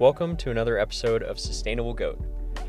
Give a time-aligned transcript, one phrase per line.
[0.00, 2.18] Welcome to another episode of Sustainable Goat.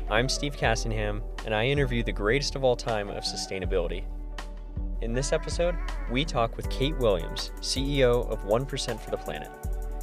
[0.08, 4.04] I'm Steve Cassingham, and I interview the greatest of all time of sustainability.
[5.02, 5.74] In this episode,
[6.08, 9.50] we talk with Kate Williams, CEO of 1% for the Planet.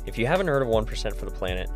[0.06, 1.70] If you haven't heard of 1% for the Planet,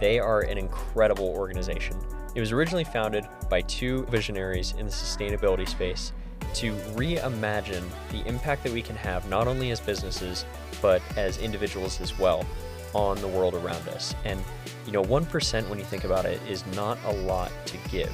[0.00, 1.98] they are an incredible organization.
[2.34, 6.12] It was originally founded by two visionaries in the sustainability space
[6.54, 10.46] to reimagine the impact that we can have not only as businesses,
[10.80, 12.46] but as individuals as well
[12.94, 14.14] on the world around us.
[14.24, 14.42] And,
[14.86, 18.12] you know, 1% when you think about it is not a lot to give.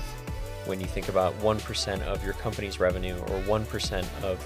[0.66, 4.44] When you think about 1% of your company's revenue or 1% of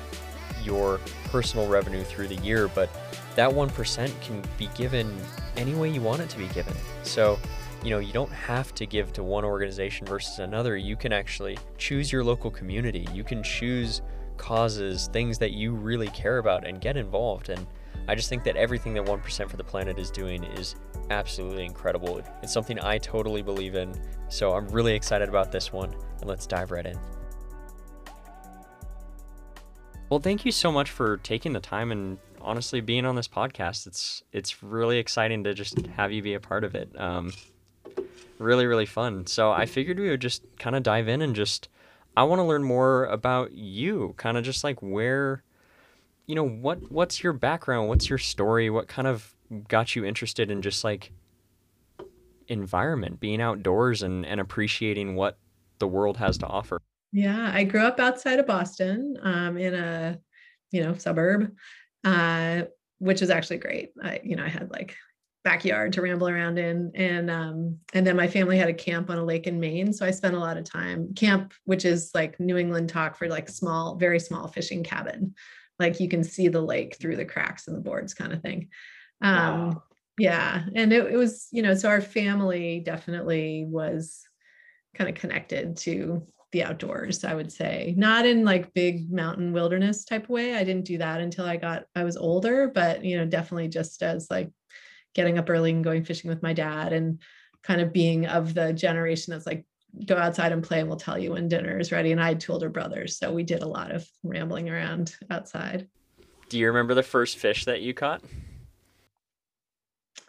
[0.63, 2.89] your personal revenue through the year, but
[3.37, 5.15] that 1% can be given
[5.57, 6.75] any way you want it to be given.
[7.03, 7.39] So,
[7.83, 10.77] you know, you don't have to give to one organization versus another.
[10.77, 13.07] You can actually choose your local community.
[13.13, 14.01] You can choose
[14.37, 17.51] causes, things that you really care about and get involved.
[17.51, 17.67] And
[18.07, 20.77] I just think that everything that 1% for the planet is doing is
[21.11, 22.21] absolutely incredible.
[22.43, 23.95] It's something I totally believe in.
[24.29, 26.99] So I'm really excited about this one, and let's dive right in.
[30.11, 33.87] Well, thank you so much for taking the time and honestly being on this podcast.
[33.87, 36.91] It's it's really exciting to just have you be a part of it.
[37.01, 37.33] Um,
[38.39, 39.27] really, really fun.
[39.27, 41.69] So I figured we would just kind of dive in and just
[42.17, 45.43] I want to learn more about you, kind of just like where
[46.27, 47.89] you know what what's your background?
[47.89, 48.71] What's your story?
[48.71, 49.35] What kind of
[49.69, 51.13] got you interested in just like
[52.49, 55.39] environment being outdoors and and appreciating what
[55.79, 56.81] the world has to offer?
[57.13, 60.19] Yeah i grew up outside of boston um, in a
[60.73, 61.55] you know suburb
[62.05, 62.63] uh,
[62.99, 63.93] which is actually great.
[64.03, 64.97] I you know i had like
[65.45, 69.19] backyard to ramble around in and um, and then my family had a camp on
[69.19, 72.41] a lake in maine so i spent a lot of time camp which is like
[72.41, 75.35] new england talk for like small very small fishing cabin
[75.85, 78.69] like you can see the lake through the cracks in the boards kind of thing.
[79.23, 79.83] Um wow.
[80.19, 84.23] yeah and it, it was you know so our family definitely was
[84.97, 87.95] kind of connected to the outdoors i would say.
[87.97, 90.55] Not in like big mountain wilderness type of way.
[90.55, 94.03] I didn't do that until i got i was older but you know definitely just
[94.03, 94.51] as like
[95.15, 97.21] getting up early and going fishing with my dad and
[97.63, 99.65] kind of being of the generation that's like
[100.07, 102.13] go outside and play and we'll tell you when dinner is ready.
[102.13, 103.19] And I had two older brothers.
[103.19, 105.89] So we did a lot of rambling around outside.
[106.49, 108.23] Do you remember the first fish that you caught?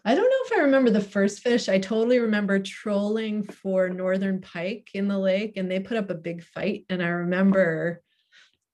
[0.07, 1.67] I don't know if I remember the first fish.
[1.67, 6.15] I totally remember trolling for northern pike in the lake and they put up a
[6.15, 6.85] big fight.
[6.89, 8.03] And I remember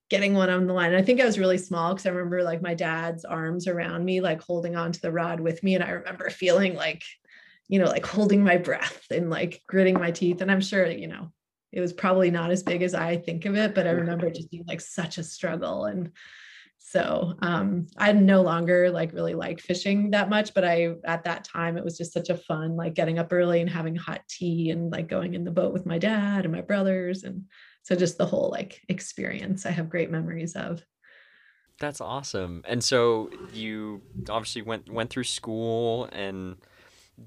[0.10, 0.94] getting one on the line.
[0.94, 4.20] I think I was really small because I remember like my dad's arms around me,
[4.20, 5.76] like holding onto the rod with me.
[5.76, 7.02] And I remember feeling like
[7.72, 10.42] you know, like holding my breath and like gritting my teeth.
[10.42, 11.32] And I'm sure, you know,
[11.72, 14.52] it was probably not as big as I think of it, but I remember just
[14.52, 15.86] being like such a struggle.
[15.86, 16.12] And
[16.80, 21.46] so um, I no longer like really like fishing that much, but I at that
[21.46, 24.72] time it was just such a fun like getting up early and having hot tea
[24.72, 27.46] and like going in the boat with my dad and my brothers and
[27.84, 30.84] so just the whole like experience I have great memories of.
[31.80, 32.64] That's awesome.
[32.68, 36.58] And so you obviously went went through school and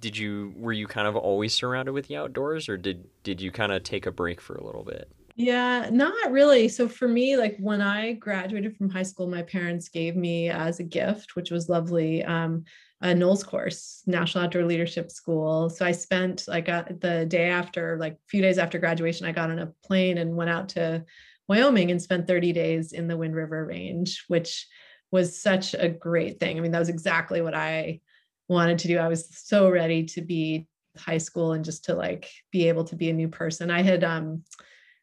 [0.00, 3.50] did you were you kind of always surrounded with the outdoors or did did you
[3.50, 7.36] kind of take a break for a little bit yeah not really so for me
[7.36, 11.50] like when i graduated from high school my parents gave me as a gift which
[11.50, 12.64] was lovely um,
[13.04, 15.68] a NOLS course, National Outdoor Leadership School.
[15.68, 19.32] So I spent like a, the day after, like a few days after graduation, I
[19.32, 21.04] got on a plane and went out to
[21.46, 24.66] Wyoming and spent 30 days in the Wind River Range, which
[25.10, 26.56] was such a great thing.
[26.56, 28.00] I mean, that was exactly what I
[28.48, 28.98] wanted to do.
[28.98, 30.66] I was so ready to be
[30.96, 33.70] high school and just to like be able to be a new person.
[33.70, 34.44] I had um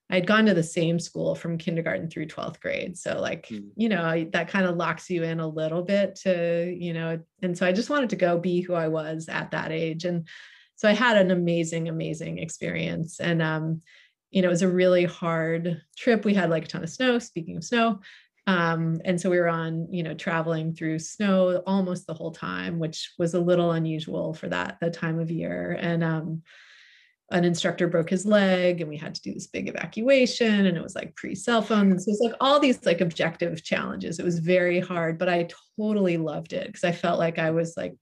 [0.09, 2.97] I'd gone to the same school from kindergarten through 12th grade.
[2.97, 3.69] So like, mm.
[3.77, 7.57] you know, that kind of locks you in a little bit to, you know, and
[7.57, 10.03] so I just wanted to go be who I was at that age.
[10.03, 10.27] And
[10.75, 13.21] so I had an amazing, amazing experience.
[13.21, 13.81] And um,
[14.31, 16.25] you know, it was a really hard trip.
[16.25, 18.01] We had like a ton of snow, speaking of snow.
[18.47, 22.79] Um, and so we were on, you know, traveling through snow almost the whole time,
[22.79, 25.77] which was a little unusual for that the time of year.
[25.79, 26.41] And um,
[27.31, 30.83] an instructor broke his leg, and we had to do this big evacuation, and it
[30.83, 31.97] was like pre cell phone.
[31.97, 34.19] So it was like all these like objective challenges.
[34.19, 37.75] It was very hard, but I totally loved it because I felt like I was
[37.77, 37.95] like,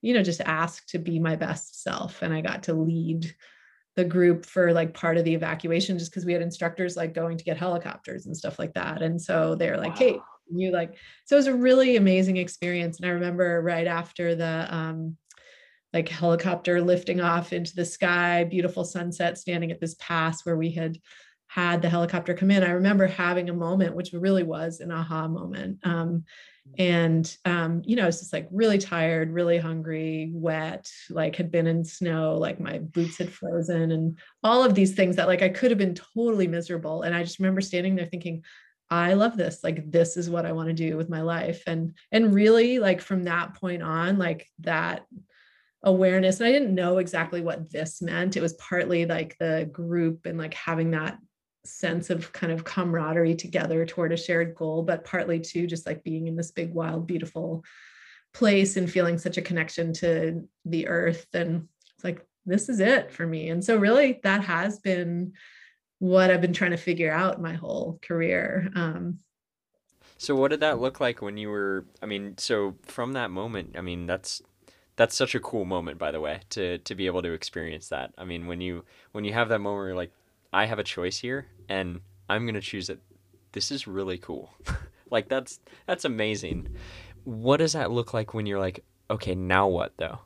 [0.00, 3.34] you know, just asked to be my best self, and I got to lead
[3.96, 7.36] the group for like part of the evacuation just because we had instructors like going
[7.36, 9.02] to get helicopters and stuff like that.
[9.02, 9.96] And so they're like, wow.
[9.96, 10.96] Kate, you like,
[11.26, 12.98] so it was a really amazing experience.
[12.98, 15.16] And I remember right after the um,
[15.92, 20.70] like helicopter lifting off into the sky, beautiful sunset, standing at this pass where we
[20.70, 20.98] had
[21.54, 25.28] had the helicopter come in, I remember having a moment, which really was an aha
[25.28, 25.80] moment.
[25.82, 26.24] Um,
[26.78, 31.50] and um, you know, I was just like really tired, really hungry, wet, like had
[31.50, 35.42] been in snow, like my boots had frozen, and all of these things that like
[35.42, 37.02] I could have been totally miserable.
[37.02, 38.44] And I just remember standing there thinking,
[38.88, 39.62] I love this.
[39.62, 41.64] Like this is what I want to do with my life.
[41.66, 45.04] And and really like from that point on, like that
[45.84, 50.26] awareness and i didn't know exactly what this meant it was partly like the group
[50.26, 51.18] and like having that
[51.64, 56.02] sense of kind of camaraderie together toward a shared goal, but partly too just like
[56.02, 57.64] being in this big, wild, beautiful
[58.32, 61.26] place and feeling such a connection to the earth.
[61.34, 63.50] And it's like, this is it for me.
[63.50, 65.34] And so, really, that has been
[65.98, 68.68] what I've been trying to figure out my whole career.
[68.74, 69.20] Um,
[70.18, 71.86] so, what did that look like when you were?
[72.02, 74.42] I mean, so from that moment, I mean, that's
[74.96, 78.12] that's such a cool moment, by the way, to to be able to experience that.
[78.18, 80.12] I mean, when you when you have that moment where you're like,
[80.52, 83.00] I have a choice here and I'm going to choose it.
[83.52, 84.52] This is really cool.
[85.10, 86.76] like that's that's amazing.
[87.24, 90.18] What does that look like when you're like, okay, now what though?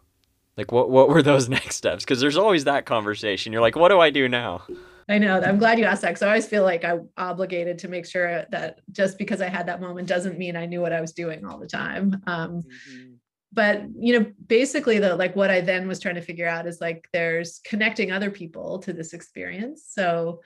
[0.57, 2.05] Like what what were those next steps?
[2.05, 3.53] Because there's always that conversation.
[3.53, 4.63] You're like, what do I do now?
[5.09, 5.41] I know.
[5.41, 6.19] I'm glad you asked that.
[6.19, 9.67] So I always feel like I'm obligated to make sure that just because I had
[9.67, 12.21] that moment doesn't mean I knew what I was doing all the time.
[12.27, 13.15] Um, mm-hmm
[13.57, 16.81] but you know basically the like what i then was trying to figure out is
[16.81, 19.85] like there's connecting other people to this experience.
[19.89, 20.43] So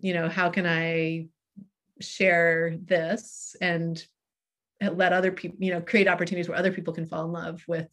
[0.00, 1.26] you know how can i
[2.00, 4.02] share this and
[4.80, 7.90] let other people you know create opportunities where other people can fall in love with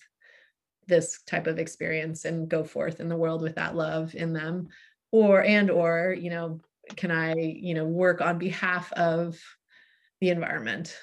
[0.87, 4.67] this type of experience and go forth in the world with that love in them?
[5.11, 6.61] Or and or you know
[6.95, 9.39] can i you know work on behalf of
[10.19, 10.95] the environment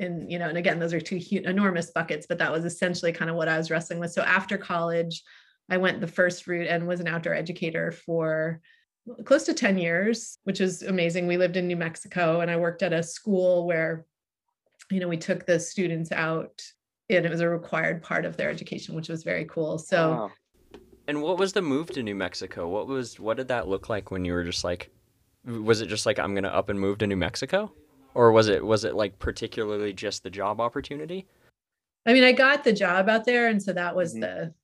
[0.00, 3.12] and you know and again those are two huge, enormous buckets but that was essentially
[3.12, 4.12] kind of what i was wrestling with.
[4.12, 5.22] So after college
[5.70, 8.60] i went the first route and was an outdoor educator for
[9.24, 11.26] close to 10 years which is amazing.
[11.26, 14.06] We lived in new mexico and i worked at a school where
[14.90, 16.62] you know we took the students out
[17.10, 19.78] and it was a required part of their education which was very cool.
[19.78, 20.30] So wow.
[21.06, 22.68] and what was the move to new mexico?
[22.68, 24.90] What was what did that look like when you were just like
[25.48, 27.72] was it just like i'm gonna up and move to new mexico
[28.14, 31.26] or was it was it like particularly just the job opportunity?
[32.06, 34.20] I mean i got the job out there and so that was mm-hmm.
[34.20, 34.54] the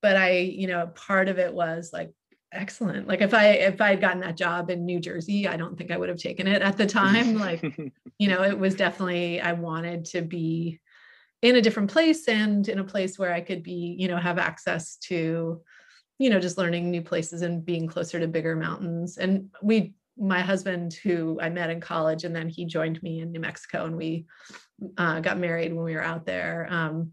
[0.00, 2.12] but i you know part of it was like
[2.52, 3.08] excellent.
[3.08, 5.90] Like if i if i had gotten that job in new jersey i don't think
[5.90, 7.38] i would have taken it at the time.
[7.38, 7.62] Like
[8.18, 10.80] you know it was definitely i wanted to be
[11.42, 14.38] in a different place and in a place where i could be you know have
[14.38, 15.60] access to
[16.18, 19.18] you know just learning new places and being closer to bigger mountains.
[19.18, 23.32] And we my husband, who I met in college, and then he joined me in
[23.32, 24.26] New Mexico, and we
[24.98, 26.66] uh, got married when we were out there.
[26.70, 27.12] Um,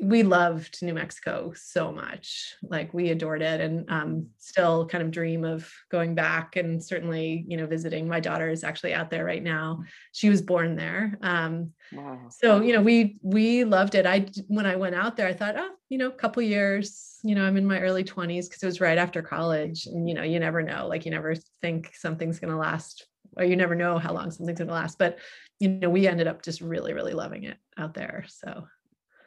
[0.00, 2.54] we loved New Mexico so much.
[2.62, 7.46] Like we adored it and um, still kind of dream of going back and certainly,
[7.48, 8.06] you know, visiting.
[8.06, 9.84] My daughter is actually out there right now.
[10.12, 11.16] She was born there.
[11.22, 12.18] Um, wow.
[12.30, 14.06] So, you know, we, we loved it.
[14.06, 17.34] I, when I went out there, I thought, oh, you know, a couple years, you
[17.34, 20.22] know, I'm in my early twenties because it was right after college and, you know,
[20.22, 23.06] you never know, like you never think something's going to last
[23.36, 24.98] or you never know how long something's going to last.
[24.98, 25.18] But,
[25.58, 28.24] you know, we ended up just really, really loving it out there.
[28.28, 28.66] So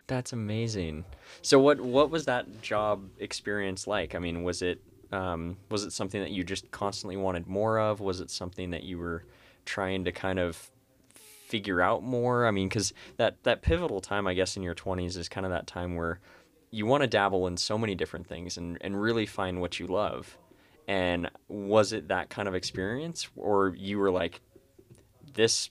[0.08, 1.06] that's amazing.
[1.44, 4.16] So what what was that job experience like?
[4.16, 8.00] I mean, was it um, was it something that you just constantly wanted more of?
[8.00, 9.26] Was it something that you were
[9.66, 10.72] trying to kind of
[11.50, 12.46] figure out more?
[12.46, 15.52] I mean, because that that pivotal time, I guess, in your twenties is kind of
[15.52, 16.20] that time where
[16.72, 19.88] you want to dabble in so many different things and and really find what you
[19.88, 20.38] love.
[20.88, 24.42] And was it that kind of experience, or you were like,
[25.34, 25.70] this?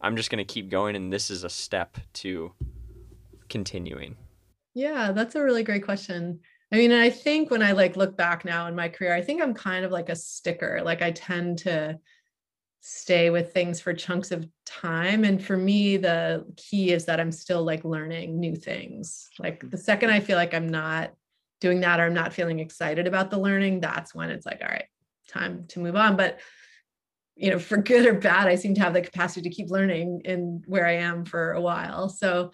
[0.00, 2.52] I'm just going to keep going, and this is a step to
[3.48, 4.16] continuing?
[4.74, 6.40] Yeah, that's a really great question.
[6.72, 9.42] I mean, I think when I like look back now in my career, I think
[9.42, 10.80] I'm kind of like a sticker.
[10.84, 11.98] Like I tend to
[12.80, 15.24] stay with things for chunks of time.
[15.24, 19.28] And for me, the key is that I'm still like learning new things.
[19.38, 21.12] Like the second I feel like I'm not
[21.60, 24.68] doing that or I'm not feeling excited about the learning, that's when it's like, all
[24.68, 24.86] right,
[25.28, 26.16] time to move on.
[26.16, 26.40] But
[27.36, 30.22] you know, for good or bad, I seem to have the capacity to keep learning
[30.24, 32.08] in where I am for a while.
[32.08, 32.50] So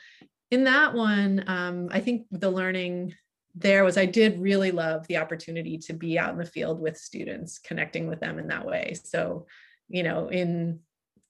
[0.51, 3.15] in that one, um, I think the learning
[3.57, 6.97] there was I did really love the opportunity to be out in the field with
[6.99, 8.95] students, connecting with them in that way.
[9.03, 9.47] So,
[9.89, 10.81] you know, in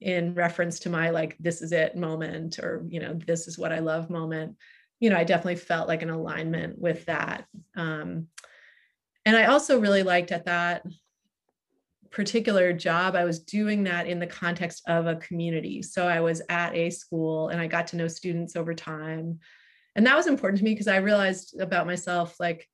[0.01, 3.73] in reference to my like this is it moment or you know this is what
[3.73, 4.57] I love moment,
[5.01, 7.47] you know, I definitely felt like an alignment with that.
[7.77, 8.29] Um,
[9.25, 10.87] and I also really liked at that
[12.11, 15.83] particular job, I was doing that in the context of a community.
[15.83, 19.41] So I was at a school and I got to know students over time.
[19.95, 22.67] And that was important to me because I realized about myself like,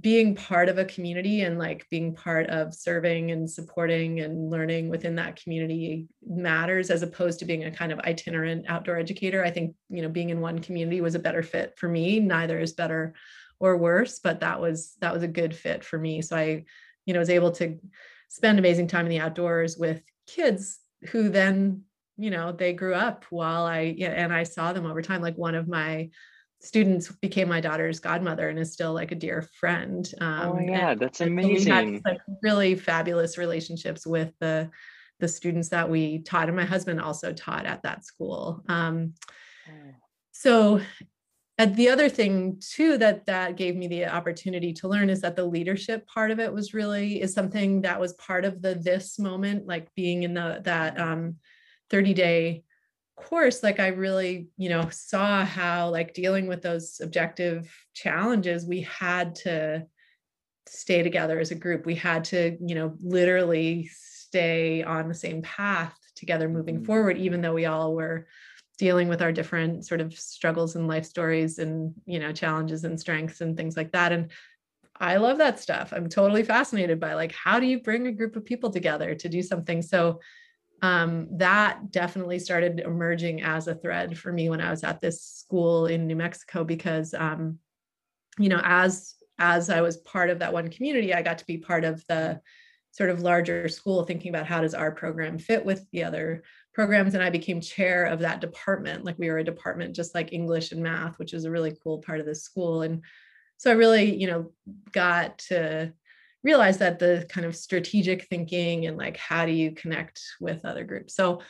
[0.00, 4.88] being part of a community and like being part of serving and supporting and learning
[4.88, 9.44] within that community matters as opposed to being a kind of itinerant outdoor educator.
[9.44, 12.18] I think you know being in one community was a better fit for me.
[12.18, 13.14] Neither is better
[13.60, 16.22] or worse but that was that was a good fit for me.
[16.22, 16.64] So i
[17.06, 17.78] you know was able to
[18.28, 21.82] spend amazing time in the outdoors with kids who then
[22.16, 25.22] you know they grew up while i and i saw them over time.
[25.22, 26.10] Like one of my
[26.62, 30.08] students became my daughter's godmother and is still like a dear friend.
[30.20, 31.72] Oh Um, and God, that's so we amazing.
[31.72, 34.70] had like really fabulous relationships with the
[35.18, 38.62] the students that we taught, and my husband also taught at that school.
[38.68, 39.14] Um,
[40.32, 40.80] so
[41.58, 45.36] and the other thing too that that gave me the opportunity to learn is that
[45.36, 49.18] the leadership part of it was really is something that was part of the this
[49.18, 51.36] moment like being in the that um
[51.90, 52.64] 30 day
[53.24, 58.80] course like i really you know saw how like dealing with those objective challenges we
[58.82, 59.86] had to
[60.68, 61.86] stay together as a group.
[61.86, 66.86] We had to you know literally stay on the same path together moving Mhm.
[66.86, 68.26] forward even though we all were
[68.78, 72.98] dealing with our different sort of struggles and life stories and you know challenges and
[73.00, 74.12] strengths and things like that.
[74.12, 74.30] And
[75.00, 75.92] i love that stuff.
[75.92, 79.28] I'm totally fascinated by like how do you bring a group of people together to
[79.28, 79.82] do something?
[79.82, 80.20] So
[80.82, 85.22] um, that definitely started emerging as a thread for me when i was at this
[85.22, 87.58] school in new mexico because um,
[88.38, 91.58] you know as as i was part of that one community i got to be
[91.58, 92.40] part of the
[92.92, 96.42] sort of larger school thinking about how does our program fit with the other
[96.74, 97.14] programs.
[97.14, 99.04] And i became chair of that department.
[99.04, 101.98] Like we were a department just like english and math which is a really cool
[101.98, 102.82] part of the school.
[102.82, 103.02] And
[103.56, 104.52] so i really you know
[104.92, 105.92] got to
[106.42, 110.84] realize that the kind of strategic thinking and like how do you connect with other
[110.84, 111.14] groups?
[111.14, 111.42] So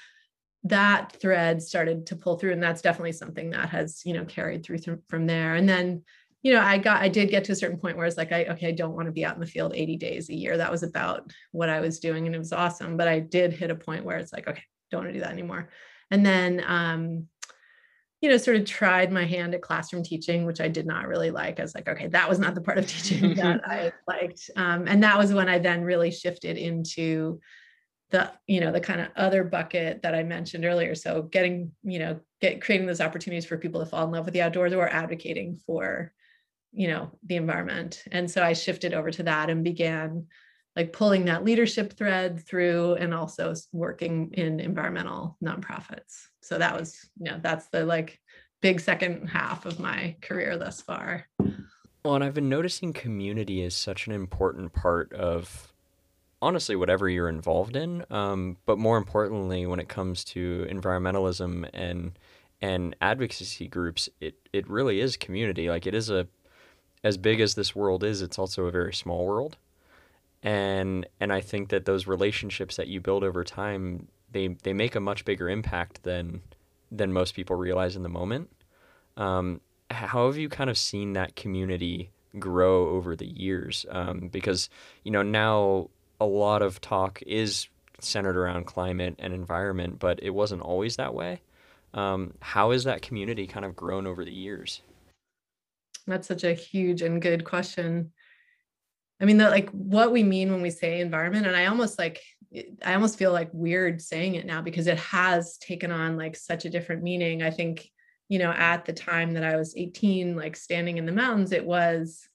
[0.65, 4.65] that thread started to pull through and that's definitely something that has you know carried
[4.65, 5.55] through th- from there.
[5.55, 6.05] And then
[6.45, 8.45] you know i got i did get to a certain point where it's like i
[8.47, 10.57] okay i don't want to be out in the field 80 days a year.
[10.57, 13.71] That was about what i was doing and it was awesome but i did hit
[13.71, 15.71] a point where it's like okay don't want to do that anymore.
[16.11, 17.27] And then um
[18.23, 21.31] you know sort of tried my hand at classroom teaching which i did not really
[21.31, 21.59] like.
[21.59, 24.51] I was like okay that was not the part of teaching that i liked.
[24.57, 27.41] Um, and that was when i then really shifted into
[28.11, 30.95] the you know the kind of other bucket that i mentioned earlier.
[30.95, 34.35] So getting you know get creating those opportunities for people to fall in love with
[34.35, 36.13] the outdoors or advocating for
[36.73, 38.05] you know the environment.
[38.13, 40.27] And so i shifted over to that and began
[40.77, 47.11] like pulling that leadership thread through and also working in environmental nonprofits so that was
[47.19, 48.19] you know that's the like
[48.61, 51.27] big second half of my career thus far
[52.05, 55.73] Well, and I've been noticing community is such an important part of
[56.43, 58.05] honestly whatever you're involved in.
[58.11, 62.19] Um, but more importantly, when it comes to environmentalism and
[62.61, 65.71] and advocacy groups, it it really is community.
[65.71, 66.27] Like it is a
[67.05, 69.57] as big as this world is, it's also a very small world.
[70.43, 74.95] And and I think that those relationships that you build over time, they they make
[74.95, 76.43] a much bigger impact than
[76.91, 78.51] than most people realize in the moment.
[79.17, 83.87] Um, how have you kind of seen that community grow over the years?
[83.91, 84.69] Um, because
[85.05, 87.69] you know now a lot of talk is
[88.01, 91.41] centered around climate and environment, but it wasn't always that way.
[91.95, 94.83] Um, how has that community kind of grown over the years?
[96.07, 98.13] That's such a huge and good question.
[99.23, 102.21] I mean, the, like what we mean when we say environment, and I almost like,
[102.85, 106.65] I almost feel like weird saying it now because it has taken on like such
[106.65, 107.41] a different meaning.
[107.43, 107.89] I think,
[108.29, 111.65] you know, at the time that I was 18, like standing in the mountains, it
[111.65, 112.29] was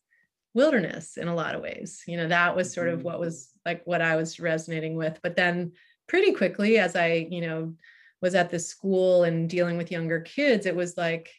[0.54, 2.04] wilderness in a lot of ways.
[2.08, 3.04] You know, that was sort of Mhm.
[3.04, 5.20] what was like what I was resonating with.
[5.22, 5.74] But then
[6.08, 7.76] pretty quickly, as I, you know,
[8.22, 11.30] was at the school and dealing with younger kids, it was like,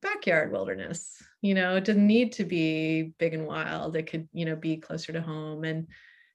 [0.00, 4.44] backyard wilderness you know it doesn't need to be big and wild it could you
[4.44, 5.86] know be closer to home and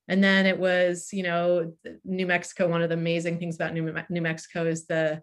[0.08, 3.94] and then it was you know new mexico one of the amazing things about new,
[4.10, 5.22] new mexico is the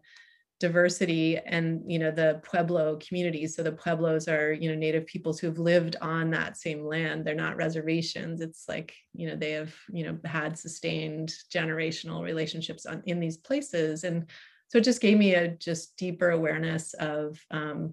[0.61, 5.41] diversity and you know the pueblo communities so the pueblos are you know native peoples
[5.41, 9.75] who've lived on that same land they're not reservations it's like you know they have
[9.93, 14.31] you know had sustained generational relationships on, in these places and
[14.69, 17.93] so it just gave me a just deeper awareness of um,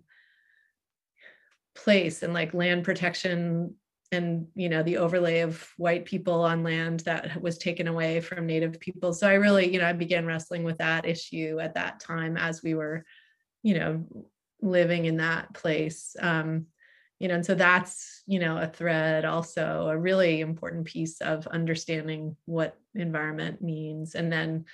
[1.83, 3.74] place and like land protection
[4.12, 8.45] and you know the overlay of white people on land that was taken away from
[8.45, 9.13] native people.
[9.13, 12.63] So i really you know i began wrestling with that issue at that time as
[12.63, 13.05] we were
[13.63, 14.05] you know
[14.62, 16.15] living in that place.
[16.19, 16.65] Um
[17.19, 21.45] you know and so that's you know a thread also a really important piece of
[21.48, 24.15] understanding what environment means.
[24.15, 24.65] And then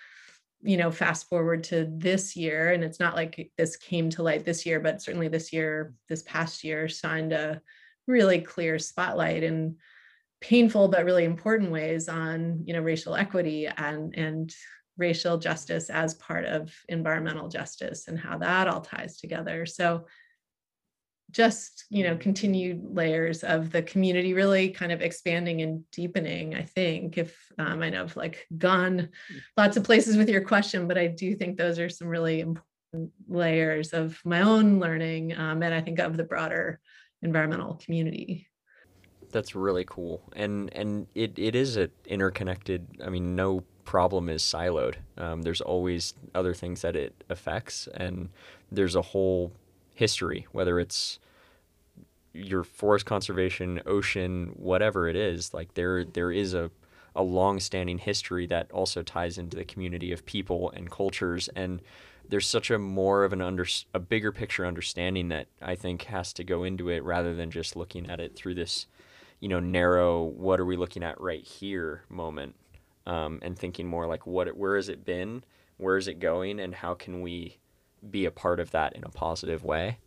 [0.61, 4.45] you know fast forward to this year and it's not like this came to light
[4.45, 7.61] this year but certainly this year this past year signed a
[8.07, 9.75] really clear spotlight in
[10.41, 14.53] painful but really important ways on you know racial equity and and
[14.97, 19.65] racial justice as part of environmental justice and how that all ties together.
[19.65, 20.05] So
[21.31, 26.61] just you know continued layers of the community really kind of expanding and deepening i
[26.61, 29.39] think if um, i know i've like gone mm.
[29.57, 33.11] lots of places with your question but i do think those are some really important
[33.27, 36.79] layers of my own learning um, and i think of the broader
[37.21, 38.47] environmental community
[39.31, 44.41] that's really cool and and it, it is a interconnected i mean no problem is
[44.41, 48.29] siloed um, there's always other things that it affects and
[48.71, 49.51] there's a whole
[49.95, 51.19] history, whether it's
[52.33, 56.69] your forest conservation, ocean, whatever it is, like there there is a
[57.15, 61.49] a long-standing history that also ties into the community of people and cultures.
[61.55, 61.81] And
[62.27, 66.33] there's such a more of an under a bigger picture understanding that I think has
[66.33, 68.87] to go into it rather than just looking at it through this
[69.39, 72.55] you know narrow what are we looking at right here moment
[73.05, 75.43] um, and thinking more like what where has it been?
[75.77, 76.59] Where is it going?
[76.59, 77.59] And how can we
[78.09, 79.99] be a part of that in a positive way.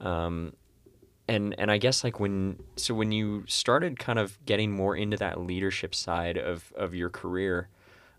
[0.00, 0.52] Um,
[1.28, 5.16] and and I guess like when so when you started kind of getting more into
[5.18, 7.68] that leadership side of of your career,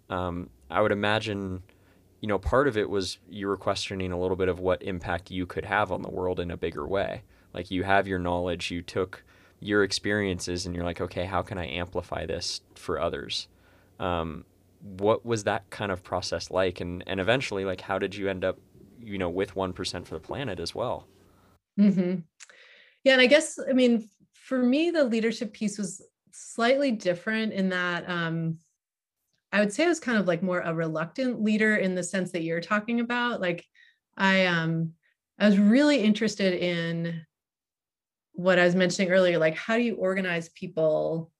[0.09, 1.63] um, I would imagine,
[2.21, 5.31] you know, part of it was you were questioning a little bit of what impact
[5.31, 7.23] you could have on the world in a bigger way.
[7.53, 9.23] Like you have your knowledge, you took
[9.59, 13.47] your experiences, and you're like, okay, how can I amplify this for others?
[13.99, 14.45] Um,
[14.81, 18.45] what was that kind of process like, and and eventually, like, how did you end
[18.45, 18.59] up
[19.01, 21.07] you know with 1% for the planet as well
[21.79, 22.15] mm-hmm.
[23.03, 26.01] yeah and i guess i mean for me the leadership piece was
[26.31, 28.57] slightly different in that um,
[29.51, 32.31] i would say i was kind of like more a reluctant leader in the sense
[32.31, 33.65] that you're talking about like
[34.17, 34.91] i um
[35.39, 37.25] i was really interested in
[38.33, 41.31] what i was mentioning earlier like how do you organize people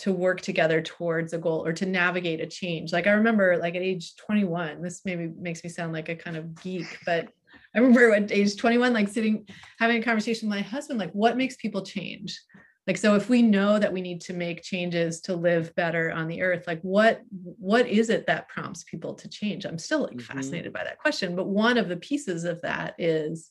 [0.00, 2.90] to work together towards a goal or to navigate a change.
[2.90, 6.38] Like I remember like at age 21, this maybe makes me sound like a kind
[6.38, 7.28] of geek, but
[7.74, 9.46] I remember at age 21, like sitting,
[9.78, 12.40] having a conversation with my husband, like what makes people change?
[12.86, 16.28] Like, so if we know that we need to make changes to live better on
[16.28, 19.66] the earth, like what, what is it that prompts people to change?
[19.66, 20.36] I'm still like mm-hmm.
[20.36, 21.36] fascinated by that question.
[21.36, 23.50] But one of the pieces of that is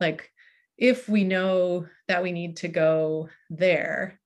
[0.00, 0.30] like,
[0.78, 4.18] if we know that we need to go there,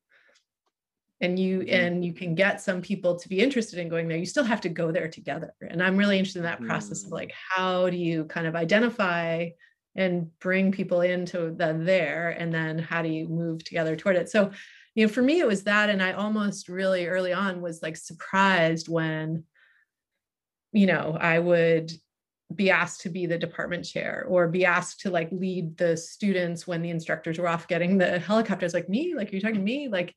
[1.20, 1.74] and you mm-hmm.
[1.74, 4.60] and you can get some people to be interested in going there you still have
[4.60, 5.52] to go there together.
[5.60, 7.14] And i'm really interested in that process of mm.
[7.14, 9.48] like how do you kind of identify
[9.96, 14.30] and bring people into the there and then how do you move together toward it?
[14.30, 14.50] So
[14.94, 17.96] you know for me it was that and i almost really early on was like
[17.96, 19.44] surprised when
[20.72, 21.92] you know i would
[22.54, 26.66] be asked to be the department chair or be asked to like lead the students
[26.66, 29.14] when the instructors were off getting the helicopters like me?
[29.14, 29.88] Like you're talking to me?
[29.88, 30.14] Like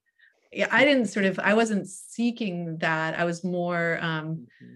[0.52, 3.18] yeah, I didn't sort of, I wasn't seeking that.
[3.18, 4.76] I was more um, mm-hmm.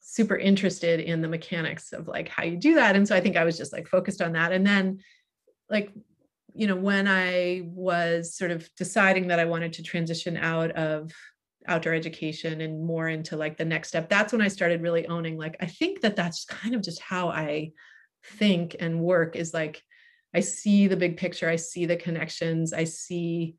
[0.00, 2.96] super interested in the mechanics of like how you do that.
[2.96, 4.52] And so I think I was just like focused on that.
[4.52, 5.00] And then,
[5.70, 5.92] like,
[6.54, 11.12] you know, when I was sort of deciding that I wanted to transition out of
[11.66, 15.36] outdoor education and more into like the next step, that's when I started really owning,
[15.36, 17.72] like, I think that that's kind of just how I
[18.24, 19.82] think and work is like,
[20.34, 23.56] I see the big picture, I see the connections, I see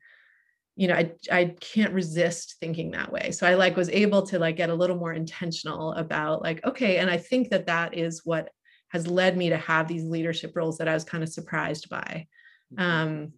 [0.78, 4.38] you know I, I can't resist thinking that way so i like was able to
[4.38, 8.24] like get a little more intentional about like okay and i think that that is
[8.24, 8.50] what
[8.90, 12.26] has led me to have these leadership roles that i was kind of surprised by
[12.72, 12.80] mm-hmm.
[12.80, 13.32] um,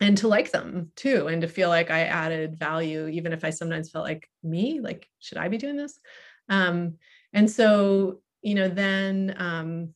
[0.00, 3.50] and to like them too and to feel like i added value even if i
[3.50, 6.00] sometimes felt like me like should i be doing this
[6.48, 6.94] um,
[7.32, 9.94] and so you know then um,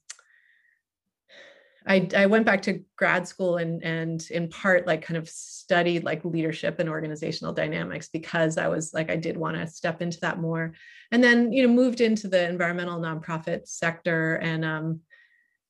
[1.86, 6.04] I, I went back to grad school and and in part like kind of studied
[6.04, 10.20] like leadership and organizational dynamics because I was like I did want to step into
[10.20, 10.74] that more.
[11.12, 15.00] And then you know moved into the environmental nonprofit sector and um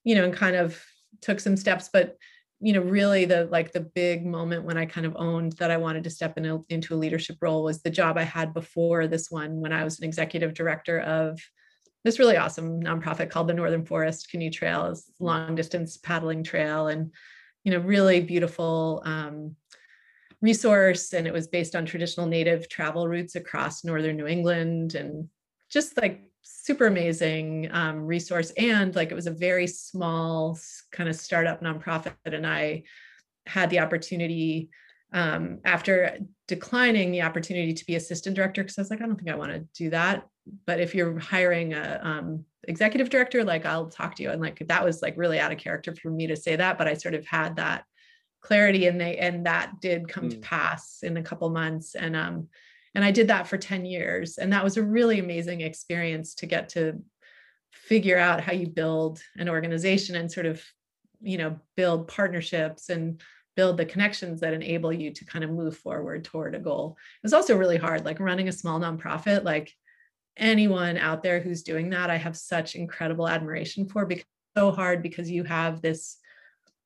[0.04, 0.82] you know and kind of
[1.20, 1.90] took some steps.
[1.92, 2.16] But
[2.60, 5.76] you know really the like the big moment when I kind of owned that I
[5.76, 9.06] wanted to step in a, into a leadership role was the job I had before
[9.06, 11.40] this one when I was an executive director of
[12.04, 16.88] this really awesome nonprofit called the Northern Forest Canoe Trail, is long distance paddling trail,
[16.88, 17.12] and
[17.64, 19.56] you know really beautiful um,
[20.40, 21.12] resource.
[21.12, 25.28] And it was based on traditional native travel routes across northern New England, and
[25.70, 28.52] just like super amazing um, resource.
[28.56, 30.58] And like it was a very small
[30.92, 32.84] kind of startup nonprofit, and I
[33.46, 34.70] had the opportunity
[35.12, 39.16] um, after declining the opportunity to be assistant director because I was like, I don't
[39.16, 40.26] think I want to do that.
[40.66, 44.30] But if you're hiring a um, executive director, like I'll talk to you.
[44.30, 46.88] And like that was like really out of character for me to say that, but
[46.88, 47.84] I sort of had that
[48.40, 50.30] clarity and they and that did come mm.
[50.30, 52.48] to pass in a couple months and um
[52.94, 56.46] and I did that for 10 years and that was a really amazing experience to
[56.46, 57.02] get to
[57.72, 60.62] figure out how you build an organization and sort of
[61.20, 63.20] you know build partnerships and
[63.58, 66.96] build the connections that enable you to kind of move forward toward a goal.
[67.16, 69.74] It was also really hard like running a small nonprofit like
[70.36, 74.24] anyone out there who's doing that I have such incredible admiration for because
[74.56, 76.18] so hard because you have this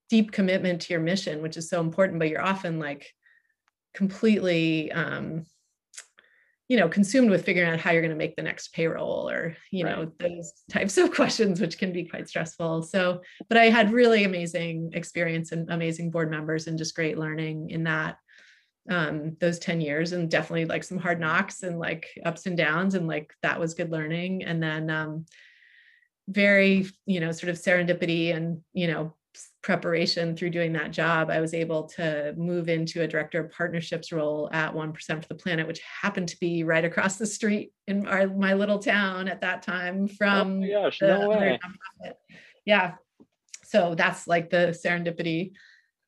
[0.09, 3.13] deep commitment to your mission, which is so important, but you're often like
[3.93, 5.45] completely um,
[6.73, 9.55] you know consumed with figuring out how you're going to make the next payroll or
[9.71, 9.95] you right.
[9.95, 14.25] know those types of questions which can be quite stressful so but i had really
[14.25, 18.17] amazing experience and amazing board members and just great learning in that
[18.89, 22.95] um those 10 years and definitely like some hard knocks and like ups and downs
[22.95, 25.27] and like that was good learning and then um
[26.27, 29.13] very you know sort of serendipity and you know
[29.63, 34.13] preparation through doing that job, I was able to move into a director of partnerships
[34.13, 38.07] role at 1% for the Planet, which happened to be right across the street in
[38.07, 41.59] our, my little town at that time oh from oh gosh, no way.
[42.65, 42.95] Yeah.
[43.65, 45.53] So that's like the serendipity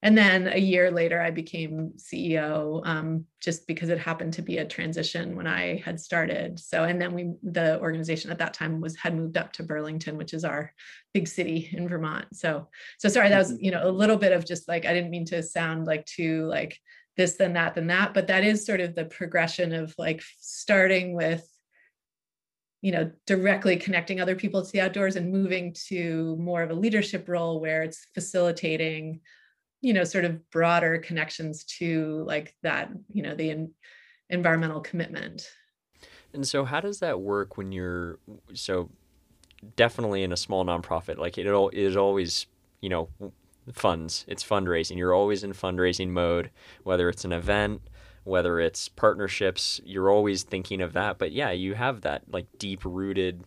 [0.05, 4.59] and then a year later i became ceo um, just because it happened to be
[4.59, 8.81] a transition when i had started so and then we the organization at that time
[8.81, 10.73] was had moved up to burlington which is our
[11.13, 13.65] big city in vermont so so sorry that was mm-hmm.
[13.65, 16.45] you know a little bit of just like i didn't mean to sound like too
[16.47, 16.79] like
[17.17, 21.15] this then that then that but that is sort of the progression of like starting
[21.15, 21.49] with
[22.83, 26.75] you know directly connecting other people to the outdoors and moving to more of a
[26.75, 29.21] leadership role where it's facilitating
[29.85, 33.69] you know sort of broader connections to like that you know the
[34.31, 35.49] environmental commitment.
[36.33, 38.19] And so how does that work when you're
[38.55, 38.91] so
[39.77, 42.47] definitely in a small nonprofit like it all is always
[42.81, 43.09] you know
[43.73, 44.97] funds it's fundraising.
[44.97, 46.51] You're always in fundraising mode
[46.83, 47.83] whether it's an event
[48.25, 51.19] whether it's partnerships you're always thinking of that.
[51.19, 53.45] But yeah you have that like deep rooted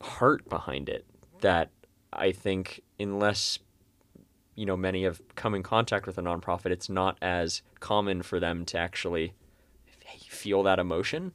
[0.00, 1.06] heart behind it
[1.40, 1.70] that
[2.12, 3.58] i think unless
[4.54, 8.38] you know many have come in contact with a nonprofit, it's not as common for
[8.40, 9.32] them to actually
[10.28, 11.32] feel that emotion.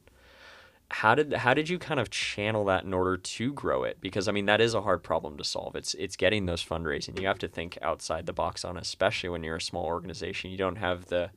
[0.92, 3.98] How did how did you kind of channel that in order to grow it?
[4.00, 5.76] Because I mean that is a hard problem to solve.
[5.76, 7.20] It's it's getting those fundraising.
[7.20, 10.50] You have to think outside the box on, especially when you're a small organization.
[10.50, 11.30] You don't have the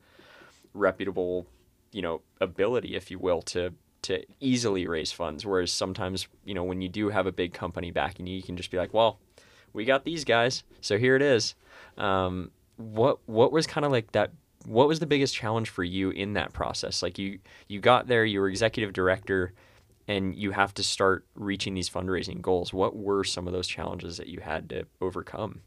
[0.72, 1.46] reputable,
[1.92, 5.46] you know, ability, if you will, to to easily raise funds.
[5.46, 8.56] Whereas sometimes, you know, when you do have a big company backing you, you can
[8.56, 9.18] just be like, well,
[9.74, 11.54] we got these guys, so here it is.
[11.98, 14.30] Um, what what was kind of like that?
[14.64, 17.02] What was the biggest challenge for you in that process?
[17.02, 19.52] Like you you got there, you were executive director,
[20.08, 22.72] and you have to start reaching these fundraising goals.
[22.72, 25.60] What were some of those challenges that you had to overcome?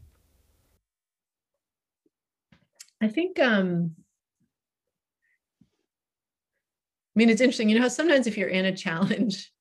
[3.00, 3.94] I think um,
[7.14, 7.68] I mean, it's interesting.
[7.68, 9.52] You know how sometimes if you're in a challenge,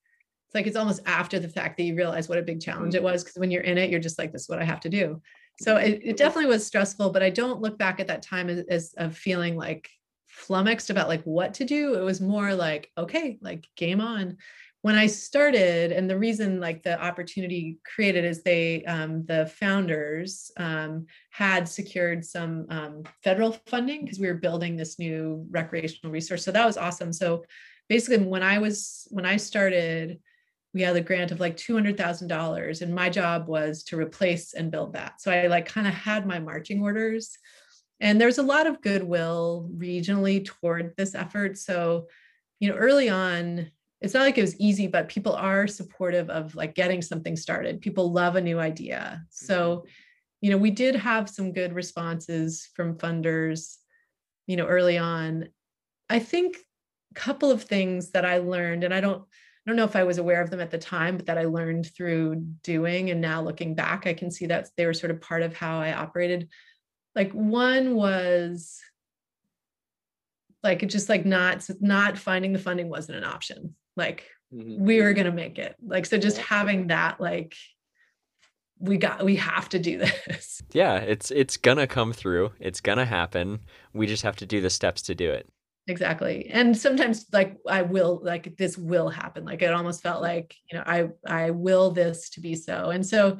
[0.58, 3.24] like it's almost after the fact that you realize what a big challenge it was.
[3.24, 5.22] Because when you're in it, you're just like, this is what I have to do.
[5.62, 8.63] So it, it, definitely was stressful but i don't look back at that time as,
[8.70, 9.89] as of feeling like
[10.28, 11.96] flummoxed about like what to do.
[11.96, 14.38] It was more like okay like game on.
[14.84, 20.52] When i started and the reason like the opportunity created is they um, the founders
[20.58, 26.46] um, had secured some um, federal funding because we were building this new recreational resource.
[26.46, 27.12] So that was awesome.
[27.12, 27.43] So
[27.89, 30.20] basically when i was when i started
[30.78, 34.94] we had a grant of like $200,000 and my job was to replace and build
[34.94, 35.20] that.
[35.20, 37.36] So I like kind of had my marching orders
[38.00, 41.58] and there's a lot of goodwill regionally toward this effort.
[41.58, 42.08] So,
[42.60, 46.54] you know, early on, it's not like it was easy, but people are supportive of
[46.54, 47.82] like getting something started.
[47.82, 49.24] People love a new idea.
[49.32, 49.88] So, mm-hmm.
[50.42, 53.78] you know, we did have some good responses from funders,
[54.46, 55.50] you know, early on.
[56.08, 56.58] I think
[57.12, 59.24] a couple of things that I learned, and I don't,
[59.67, 61.93] don't know if I was aware of them at the time, but that I learned
[61.93, 63.10] through doing.
[63.10, 65.80] And now looking back, I can see that they were sort of part of how
[65.80, 66.47] I operated.
[67.13, 68.80] Like one was
[70.63, 73.75] like it just like not not finding the funding wasn't an option.
[73.97, 74.84] Like mm-hmm.
[74.84, 75.75] we were gonna make it.
[75.86, 77.53] Like so just having that like
[78.80, 80.62] we got we have to do this.
[80.71, 82.53] Yeah, it's it's gonna come through.
[82.60, 83.60] It's gonna happen.
[83.93, 85.49] We just have to do the steps to do it
[85.88, 86.50] exactly.
[86.50, 89.45] And sometimes like i will like this will happen.
[89.45, 92.89] Like it almost felt like you know i i will this to be so.
[92.89, 93.39] And so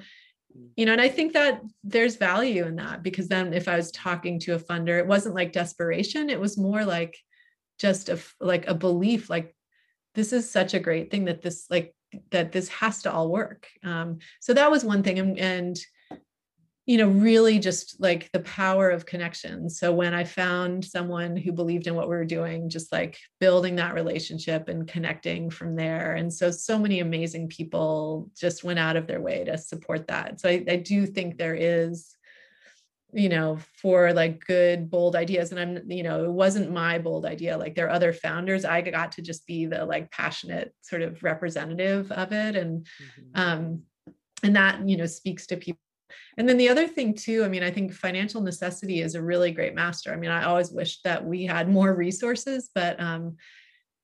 [0.76, 3.92] you know and i think that there's value in that because then if i was
[3.92, 6.30] talking to a funder it wasn't like desperation.
[6.30, 7.16] It was more like
[7.80, 9.56] just a like a belief like
[10.16, 11.94] this is such a great thing that this like
[12.32, 13.68] that this has to all work.
[13.84, 15.20] Um so that was one thing.
[15.20, 15.78] And, and
[16.88, 19.70] you know, really just like the power of connection.
[19.70, 23.76] So when I found someone who believed in what we were doing, just like building
[23.76, 26.16] that relationship and connecting from there.
[26.16, 30.40] And so, so many amazing people just went out of their way to support that.
[30.40, 32.16] So I, I do think there is,
[33.12, 35.52] you know, for like good, bold ideas.
[35.52, 37.58] And I'm, you know, it wasn't my bold idea.
[37.58, 38.64] Like there are other founders.
[38.64, 42.56] I got to just be the like passionate sort of representative of it.
[42.56, 43.42] And, mm-hmm.
[43.42, 43.82] um,
[44.42, 45.82] and that, you know, speaks to people
[46.38, 49.52] and then the other thing too, I mean, I think financial necessity is a really
[49.52, 50.14] great master.
[50.14, 53.38] I mean, I always wish that we had more resources, but um,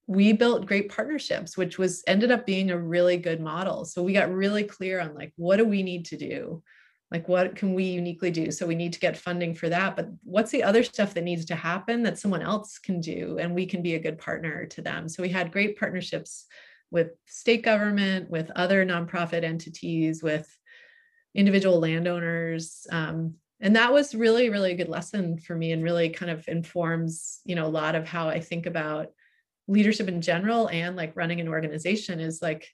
[0.07, 3.85] we built great partnerships, which was ended up being a really good model.
[3.85, 6.63] So we got really clear on like, what do we need to do?
[7.11, 8.49] Like, what can we uniquely do?
[8.49, 9.95] So we need to get funding for that.
[9.95, 13.37] But what's the other stuff that needs to happen that someone else can do?
[13.39, 15.07] And we can be a good partner to them.
[15.07, 16.47] So we had great partnerships
[16.89, 20.47] with state government, with other nonprofit entities, with
[21.35, 26.09] individual landowners um, and that was really really a good lesson for me and really
[26.09, 29.07] kind of informs you know a lot of how i think about
[29.67, 32.67] leadership in general and like running an organization is like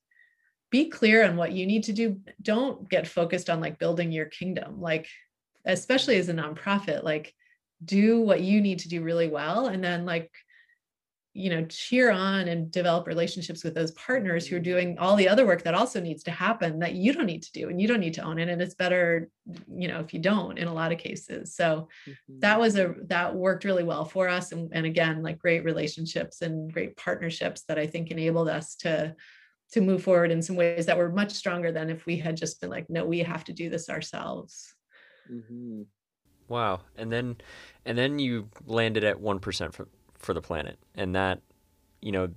[0.71, 2.19] be clear on what you need to do.
[2.41, 5.07] Don't get focused on like building your kingdom like
[5.65, 7.33] especially as a nonprofit like
[7.83, 10.31] do what you need to do really well and then like
[11.39, 15.29] you know cheer on and develop relationships with those partners who are doing all the
[15.29, 17.87] other work that also needs to happen that you don't need to do and you
[17.87, 19.29] don't need to own it and it's better
[19.73, 22.39] you know if you don't in a lot of cases so mm-hmm.
[22.39, 26.41] that was a that worked really well for us and, and again like great relationships
[26.41, 29.15] and great partnerships that i think enabled us to
[29.71, 32.59] to move forward in some ways that were much stronger than if we had just
[32.59, 34.73] been like no we have to do this ourselves
[35.31, 35.83] mm-hmm.
[36.49, 37.37] wow and then
[37.85, 39.87] and then you landed at 1% for
[40.19, 40.77] for the planet.
[40.95, 41.41] And that,
[42.01, 42.29] you know,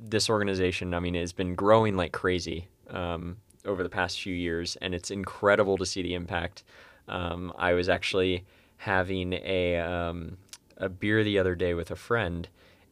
[0.00, 4.76] this organization, I mean, has been growing like crazy um, over the past few years,
[4.80, 6.64] and it's incredible to see the impact.
[7.08, 8.44] Um, I was actually
[8.76, 10.38] having a um,
[10.76, 12.48] a beer the other day with a friend,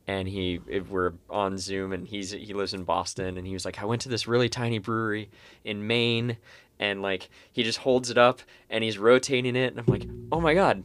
[0.06, 0.58] and he
[0.88, 4.02] we're on Zoom, and he's he lives in Boston, and he was like, I went
[4.02, 5.30] to this really tiny brewery
[5.64, 6.36] in Maine,
[6.78, 10.40] and like he just holds it up and he's rotating it, and I'm like, oh
[10.40, 10.82] my god,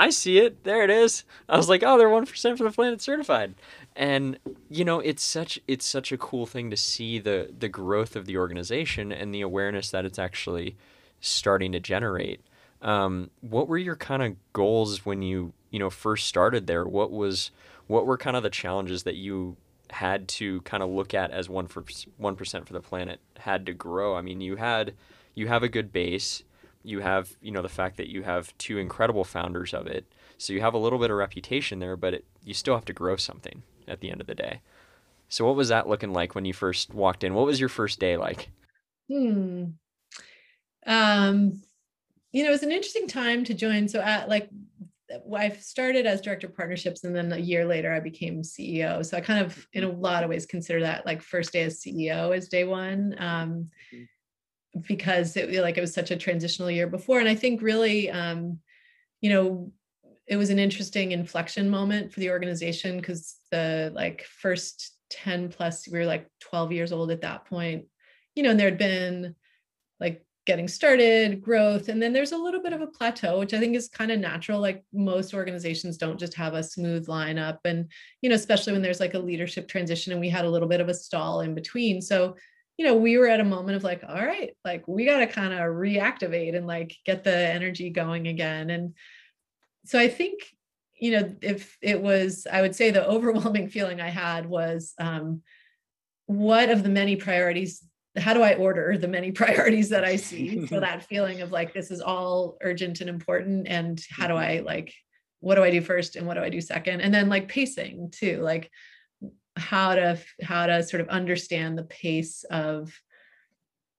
[0.00, 0.64] I see it.
[0.64, 1.24] There it is.
[1.46, 3.54] I was like, oh, they're one percent for the planet certified,
[3.94, 4.38] and
[4.70, 8.24] you know, it's such it's such a cool thing to see the the growth of
[8.24, 10.74] the organization and the awareness that it's actually
[11.20, 12.40] starting to generate.
[12.80, 16.86] Um, what were your kind of goals when you you know first started there?
[16.86, 17.50] What was
[17.86, 19.58] what were kind of the challenges that you
[19.90, 21.84] had to kind of look at as one for
[22.16, 24.16] one percent for the planet had to grow?
[24.16, 24.94] I mean, you had
[25.34, 26.42] you have a good base
[26.82, 30.06] you have you know the fact that you have two incredible founders of it.
[30.38, 32.92] So you have a little bit of reputation there but it, you still have to
[32.92, 34.60] grow something at the end of the day.
[35.28, 37.34] So what was that looking like when you first walked in?
[37.34, 38.50] What was your first day like?
[39.08, 39.64] Hmm.
[40.86, 41.62] Um
[42.32, 43.88] you know it was an interesting time to join.
[43.88, 44.48] So at like
[45.36, 49.04] I started as director of partnerships and then a year later I became CEO.
[49.04, 51.80] So I kind of in a lot of ways consider that like first day as
[51.80, 53.16] CEO as day one.
[53.18, 54.04] Um, mm-hmm
[54.86, 58.58] because it like it was such a transitional year before and i think really um
[59.20, 59.72] you know
[60.26, 65.88] it was an interesting inflection moment for the organization because the like first 10 plus
[65.88, 67.86] we were like 12 years old at that point
[68.34, 69.34] you know and there had been
[69.98, 73.58] like getting started growth and then there's a little bit of a plateau which i
[73.58, 77.90] think is kind of natural like most organizations don't just have a smooth lineup and
[78.22, 80.80] you know especially when there's like a leadership transition and we had a little bit
[80.80, 82.36] of a stall in between so
[82.80, 85.26] you know, we were at a moment of like, all right, like we got to
[85.26, 88.70] kind of reactivate and like get the energy going again.
[88.70, 88.94] And
[89.84, 90.40] so I think,
[90.98, 95.42] you know, if it was, I would say the overwhelming feeling I had was um,
[96.24, 97.84] what of the many priorities,
[98.16, 100.66] how do I order the many priorities that I see?
[100.66, 103.68] so that feeling of like, this is all urgent and important.
[103.68, 104.42] And how do mm-hmm.
[104.42, 104.94] I like,
[105.40, 107.02] what do I do first and what do I do second?
[107.02, 108.70] And then like pacing too, like,
[109.60, 112.92] how to how to sort of understand the pace of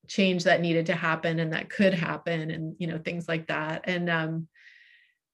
[0.07, 3.83] change that needed to happen and that could happen and you know things like that.
[3.85, 4.47] And um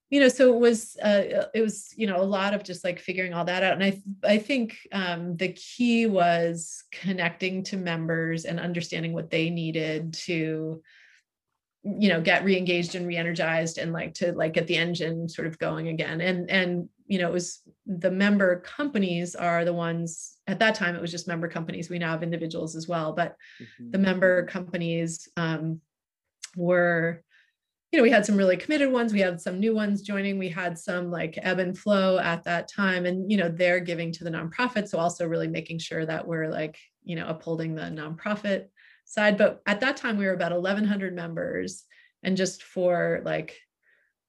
[0.09, 2.99] you know so it was uh, it was you know a lot of just like
[2.99, 3.73] figuring all that out.
[3.73, 9.49] And i i think um the key was connecting to members and understanding what they
[9.49, 10.81] needed to
[11.83, 15.57] you know get re-engaged and re-energized and like to like get the engine sort of
[15.57, 16.21] going again.
[16.21, 20.95] And and you know it was the member companies are the ones at that time
[20.95, 23.91] it was just member companies we now have individuals as well but mm-hmm.
[23.91, 25.81] the member companies um,
[26.55, 27.23] were
[27.91, 30.49] you know we had some really committed ones we had some new ones joining we
[30.49, 34.23] had some like ebb and flow at that time and you know they're giving to
[34.23, 38.65] the nonprofit so also really making sure that we're like you know upholding the nonprofit
[39.05, 41.85] side but at that time we were about 1100 members
[42.23, 43.57] and just for like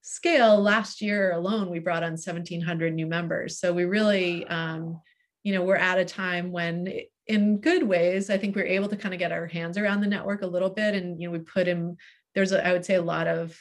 [0.02, 3.58] scale last year alone we brought on 1700 new members.
[3.58, 5.00] So we really um,
[5.48, 6.92] you know we're at a time when
[7.26, 10.06] in good ways i think we're able to kind of get our hands around the
[10.06, 11.96] network a little bit and you know we put in
[12.34, 13.58] there's a, I would say a lot of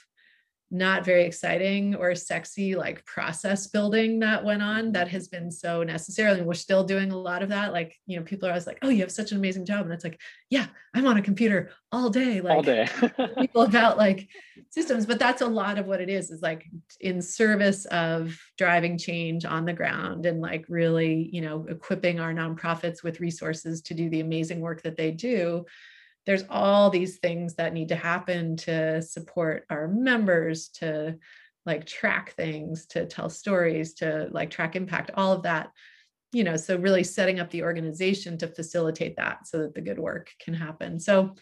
[0.69, 5.13] not very exciting or sexy like process building that went on that mm-hmm.
[5.13, 8.23] has been so necessary and we're still doing a lot of that like you know
[8.23, 10.65] people are always like oh you have such an amazing job and it's like yeah
[10.93, 12.85] i'm on a computer all day like all day
[13.39, 14.27] people about like
[14.69, 16.65] systems but that's a lot of what it is is like
[16.99, 22.33] in service of driving change on the ground and like really you know equipping our
[22.33, 25.65] nonprofits with resources to do the amazing work that they do
[26.27, 31.17] there's all these things that need to happen to support our members to
[31.65, 35.71] like track things to tell stories to like track impact all of that
[36.33, 39.97] you know so really setting up the organization to facilitate that so that the good
[39.97, 40.99] work can happen.
[40.99, 41.33] So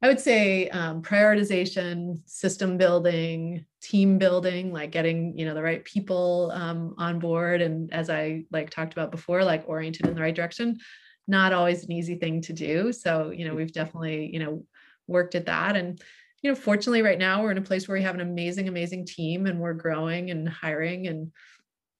[0.00, 5.84] i would say um, prioritization system building team building like getting you know the right
[5.84, 10.22] people um, on board and as i like talked about before like oriented in the
[10.22, 10.78] right direction
[11.28, 12.92] not always an easy thing to do.
[12.92, 14.64] So, you know, we've definitely, you know,
[15.06, 15.76] worked at that.
[15.76, 16.00] And,
[16.42, 19.06] you know, fortunately, right now we're in a place where we have an amazing, amazing
[19.06, 21.06] team and we're growing and hiring.
[21.06, 21.32] And,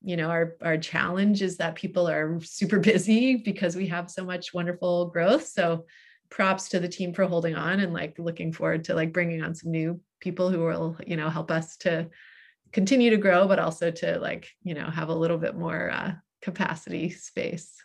[0.03, 4.25] you know, our, our challenge is that people are super busy because we have so
[4.25, 5.47] much wonderful growth.
[5.47, 5.85] So,
[6.31, 9.55] props to the team for holding on and like looking forward to like bringing on
[9.55, 12.09] some new people who will, you know, help us to
[12.73, 16.13] continue to grow, but also to like, you know, have a little bit more uh,
[16.43, 17.83] capacity space.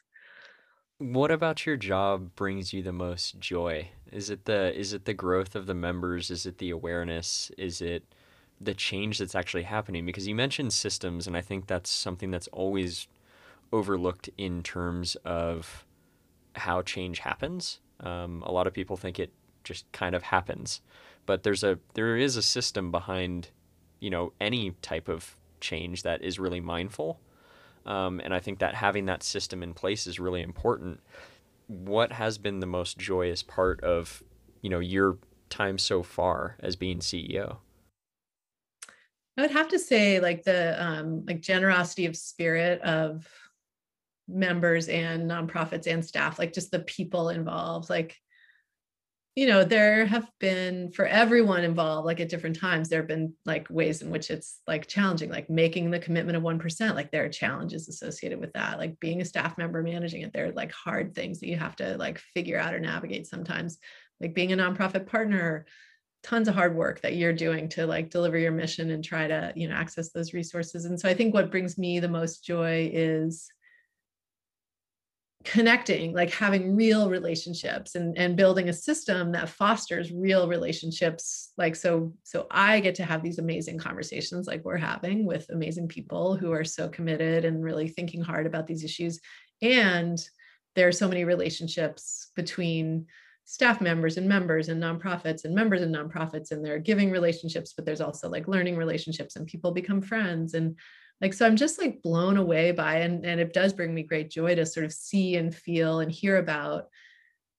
[1.03, 3.89] What about your job brings you the most joy?
[4.09, 6.31] Is it the is it the growth of the members?
[6.31, 7.51] Is it the awareness?
[7.57, 8.05] Is it
[8.61, 10.05] the change that's actually happening?
[10.05, 13.09] Because you mentioned systems, and I think that's something that's always
[13.73, 15.85] overlooked in terms of
[16.55, 17.81] how change happens.
[17.99, 19.33] Um, a lot of people think it
[19.65, 20.79] just kind of happens,
[21.25, 23.49] but there's a there is a system behind,
[23.99, 27.19] you know, any type of change that is really mindful
[27.85, 31.01] um, and I think that having that system in place is really important.
[31.67, 34.23] What has been the most joyous part of,
[34.61, 35.17] you know, your
[35.49, 37.57] time so far as being CEO?
[39.37, 43.27] I would have to say like the um, like generosity of spirit of
[44.27, 47.89] members and nonprofits and staff, like just the people involved.
[47.89, 48.15] Like
[49.35, 53.33] you know there have been for everyone involved like at different times there have been
[53.45, 57.25] like ways in which it's like challenging like making the commitment of 1% like there
[57.25, 60.71] are challenges associated with that like being a staff member managing it there are like
[60.71, 63.79] hard things that you have to like figure out or navigate sometimes
[64.21, 65.65] like being a nonprofit partner
[66.21, 69.51] tons of hard work that you're doing to like deliver your mission and try to
[69.55, 72.89] you know access those resources and so i think what brings me the most joy
[72.93, 73.49] is
[75.43, 81.51] connecting like having real relationships and and building a system that fosters real relationships.
[81.57, 85.87] Like so so i get to have these amazing conversations like we're having with amazing
[85.87, 89.19] people who are so committed and really thinking hard about these issues.
[89.61, 90.17] And
[90.75, 93.05] there are so many relationships between
[93.45, 97.85] staff members and members and nonprofits and members and nonprofits and they're giving relationships but
[97.85, 100.53] there's also like learning relationships and people become friends.
[100.53, 100.77] And
[101.21, 104.29] like so i'm just like blown away by and and it does bring me great
[104.29, 106.87] joy to sort of see and feel and hear about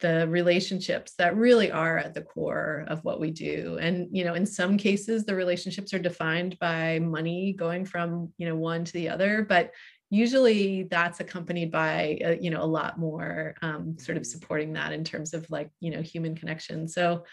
[0.00, 3.78] the relationships that really are at the core of what we do.
[3.80, 8.46] And you know in some cases the relationships are defined by money going from you
[8.46, 9.72] know one to the other but
[10.10, 14.92] usually that's accompanied by uh, you know a lot more um, sort of supporting that
[14.92, 16.86] in terms of like you know human connection.
[16.86, 17.24] So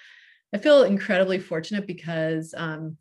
[0.53, 2.97] i feel incredibly fortunate because um,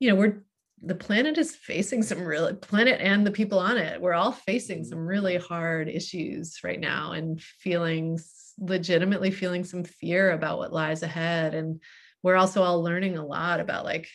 [0.00, 0.42] you know we're
[0.84, 4.78] the planet is facing some really planet and the people on it we're all facing
[4.80, 4.88] mm-hmm.
[4.88, 8.18] some really hard issues right now and feeling
[8.58, 11.54] legitimately feeling some fear about what lies ahead.
[11.54, 11.80] And
[12.22, 14.08] we're also all learning a lot about like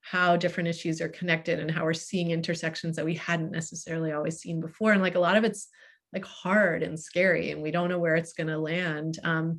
[0.00, 4.38] how different issues are connected and how we're seeing intersections that we hadn't necessarily always
[4.38, 4.92] seen before.
[4.92, 5.68] And like a lot of it's
[6.12, 9.18] like hard and scary and we don't know where it's going to land.
[9.24, 9.58] Um,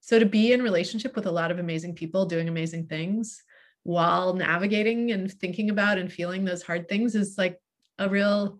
[0.00, 3.42] so to be in relationship with a lot of amazing people doing amazing things
[3.84, 7.60] while navigating and thinking about and feeling those hard things is like
[7.98, 8.58] a real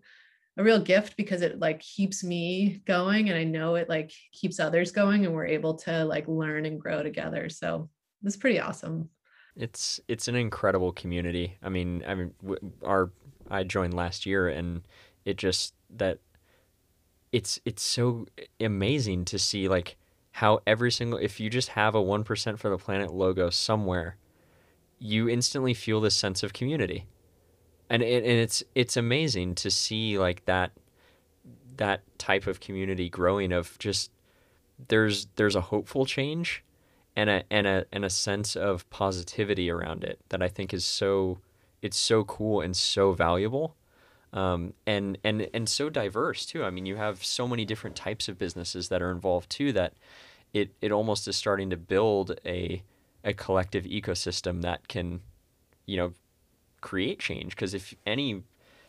[0.57, 4.61] a real gift because it like keeps me going and I know it like keeps
[4.61, 7.49] others going and we're able to like learn and grow together.
[7.49, 7.91] So
[8.23, 9.09] it's pretty awesome.
[9.57, 11.59] It's it's an incredible community.
[11.63, 12.35] I mean, I mean
[12.85, 13.11] our
[13.51, 14.83] I joined last year and
[15.25, 16.19] it just that
[17.33, 18.27] it's it's so
[18.61, 19.97] amazing to see like
[20.33, 24.17] how every single if you just have a 1% for the planet logo somewhere
[24.99, 27.07] you instantly feel this sense of community.
[27.91, 30.73] And it, and it's it's amazing to see like that
[31.77, 34.11] that type of community growing of just
[34.89, 36.65] there's there's a hopeful change
[37.17, 40.85] and a and a and a sense of positivity around it that I think is
[40.85, 41.39] so
[41.83, 43.77] it's so cool and so valuable.
[44.33, 46.65] Um, and and and so diverse too.
[46.65, 49.93] I mean, you have so many different types of businesses that are involved too that
[50.53, 52.83] it it almost is starting to build a
[53.25, 55.21] a collective ecosystem that can,
[55.87, 56.13] you know,
[56.81, 57.57] create change.
[57.57, 58.43] Because if any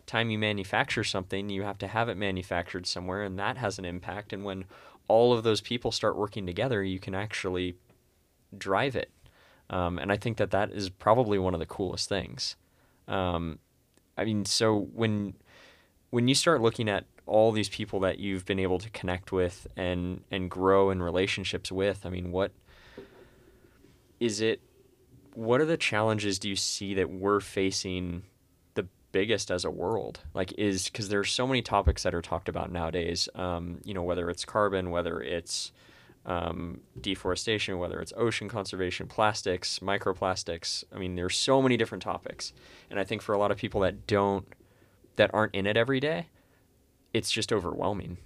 [0.06, 3.86] time you manufacture something, you have to have it manufactured somewhere, and that has an
[3.86, 4.34] impact.
[4.34, 4.66] And when
[5.08, 7.76] all of those people start working together, you can actually
[8.58, 9.12] drive it.
[9.70, 12.56] Um, and I think that that is probably one of the coolest things.
[13.08, 13.60] Um,
[14.18, 15.34] I mean, so when
[16.12, 19.68] when you start looking at all these people that you've been able to connect with
[19.76, 22.52] and and grow in relationships with, I mean, what
[24.26, 24.62] is it?
[25.34, 28.24] What are the challenges do you see that we're facing
[28.74, 30.22] the biggest as a world?
[30.34, 33.30] Like, is because there's so many topics that are talked about nowadays.
[33.36, 35.72] Um, you know, whether it's carbon, whether it's
[36.26, 40.84] um, deforestation, whether it's ocean conservation, plastics, microplastics.
[40.94, 42.54] I mean, there's so many different topics,
[42.90, 44.48] and I think for a lot of people that don't,
[45.18, 46.28] that aren't in it every day,
[47.14, 48.18] it's just overwhelming.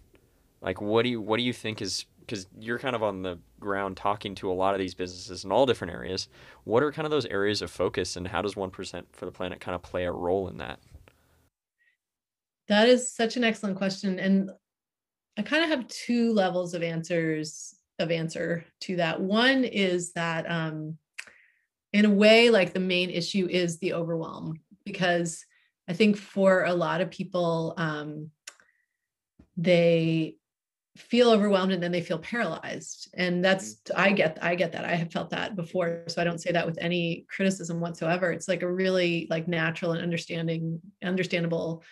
[0.62, 3.40] Like, what do you what do you think is because you're kind of on the
[3.60, 6.30] ground talking to a lot of these businesses in all different areas.
[6.64, 9.32] What are kind of those areas of focus, and how does one percent for the
[9.32, 10.80] planet kind of play a role in that?
[12.68, 14.52] That is such an excellent question, and
[15.38, 19.20] I kind of have two levels of answers of answer to that.
[19.20, 20.98] One is that um,
[21.94, 25.44] in a way, like the main issue is the overwhelm, because
[25.88, 28.30] I think for a lot of people, um,
[29.58, 30.36] they
[31.00, 34.16] feel overwhelmed and then they feel paralyzed and that's i mm-hmm.
[34.16, 36.78] get i get that i have felt that before so i don't say that with
[36.80, 41.84] any criticism whatsoever it's like a really like natural and understanding understandable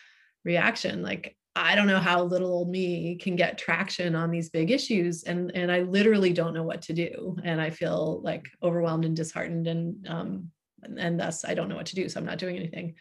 [0.43, 4.69] reaction like I don't know how little old me can get traction on these big
[4.69, 5.23] issues.
[5.23, 7.35] And, and I literally don't know what to do.
[7.43, 10.51] And I feel like overwhelmed and disheartened and, um,
[10.83, 12.09] and, and thus I don't know what to do.
[12.09, 12.93] So I'm not doing anything.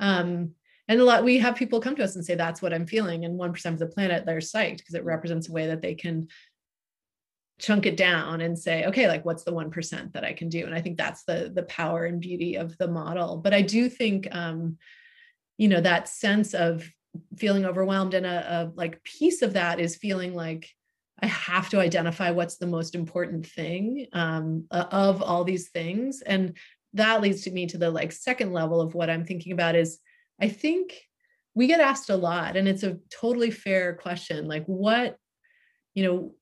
[0.00, 0.52] Um,
[0.88, 3.24] and a lot, we have people come to us and say, that's what I'm feeling.
[3.24, 6.28] And 1% of the planet, they're psyched because it represents a way that they can
[7.58, 10.74] chunk it down and say okay like what's the 1% that i can do and
[10.74, 14.26] i think that's the the power and beauty of the model but i do think
[14.32, 14.76] um
[15.58, 16.90] you know that sense of
[17.36, 20.68] feeling overwhelmed and a, a like piece of that is feeling like
[21.22, 26.20] I have to identify what's the most important thing um, of all these things.
[26.20, 26.56] And
[26.94, 30.00] that leads to me to the like second level of what I'm thinking about is
[30.40, 31.00] I think
[31.54, 34.48] we get asked a lot, and it's a totally fair question.
[34.48, 35.16] Like, what,
[35.94, 36.34] you know,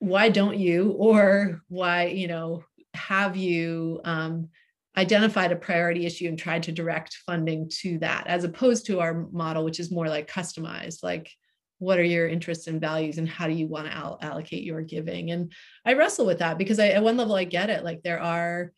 [0.00, 2.64] why don't you, or why, you know,
[2.94, 4.48] have you um,
[4.98, 9.28] identified a priority issue and tried to direct funding to that as opposed to our
[9.30, 11.30] model which is more like customized like
[11.78, 14.82] what are your interests and values and how do you want to all- allocate your
[14.82, 15.52] giving and
[15.84, 18.72] i wrestle with that because I, at one level i get it like there are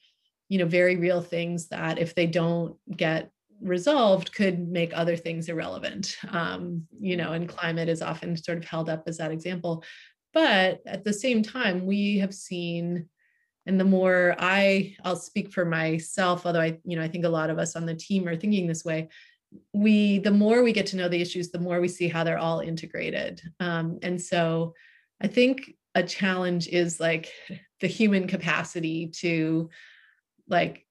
[0.50, 3.30] you know very real things that if they don't get
[3.60, 6.16] resolved could make other things irrelevant.
[6.30, 9.84] Um, you know and climate is often sort of held up as that example.
[10.32, 13.08] But at the same time we have seen
[13.66, 17.28] and the more i i'll speak for myself although i you know i think a
[17.28, 19.08] lot of us on the team are thinking this way
[19.72, 22.38] we the more we get to know the issues the more we see how they're
[22.38, 23.42] all integrated.
[23.60, 24.74] Um, and so
[25.20, 27.32] i think a challenge is like
[27.80, 29.70] the human capacity to
[30.48, 30.86] like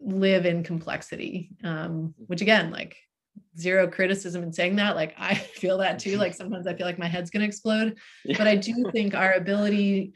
[0.00, 2.96] live in complexity um, which again like
[3.58, 6.98] zero criticism in saying that like i feel that too like sometimes i feel like
[6.98, 8.36] my head's going to explode yeah.
[8.36, 10.12] but i do think our ability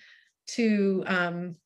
[0.49, 1.57] to um,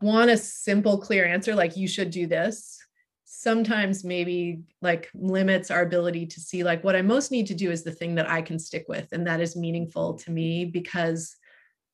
[0.00, 2.78] want a simple, clear answer, like you should do this,
[3.24, 7.70] sometimes maybe like limits our ability to see like what I most need to do
[7.70, 11.36] is the thing that I can stick with and that is meaningful to me because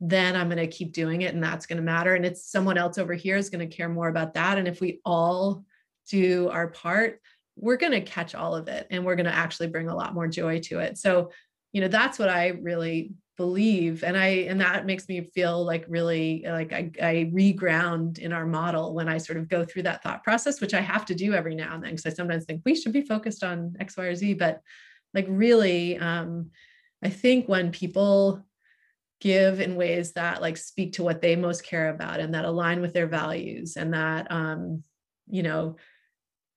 [0.01, 2.15] then I'm going to keep doing it and that's going to matter.
[2.15, 4.57] And it's someone else over here is going to care more about that.
[4.57, 5.65] And if we all
[6.09, 7.21] do our part,
[7.57, 10.15] we're going to catch all of it and we're going to actually bring a lot
[10.15, 10.97] more joy to it.
[10.97, 11.31] So,
[11.73, 15.87] you know, that's what I really believe and i and that makes me feel like
[15.89, 20.03] really like I, I reground in our model when i sort of go through that
[20.03, 22.61] thought process which i have to do every now and then because i sometimes think
[22.67, 24.61] we should be focused on x y or z but
[25.15, 26.51] like really um
[27.03, 28.45] i think when people
[29.21, 32.81] give in ways that like speak to what they most care about and that align
[32.81, 34.83] with their values and that um
[35.29, 35.77] you know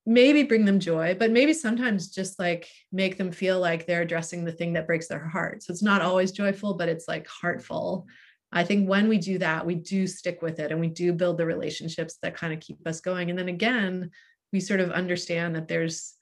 [0.06, 4.44] maybe bring them joy, but maybe sometimes just like make them feel like they're addressing
[4.44, 5.64] the thing that breaks their heart.
[5.64, 8.06] So it's not always joyful, but it's like heartful.
[8.52, 11.38] I think when we do that, we do stick with it and we do build
[11.38, 13.30] the relationships that kind of keep us going.
[13.30, 14.12] And then again,
[14.52, 16.16] we sort of understand that there's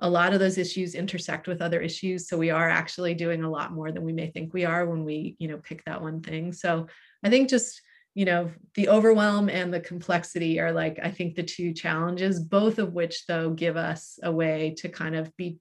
[0.00, 2.28] a lot of those issues intersect with other issues.
[2.28, 5.04] So we are actually doing a lot more than we may think we are when
[5.04, 6.52] we, you know, pick that one thing.
[6.52, 6.86] So
[7.24, 7.80] I think just
[8.14, 12.80] you know the overwhelm and the complexity are like i think the two challenges both
[12.80, 15.60] of which though give us a way to kind of be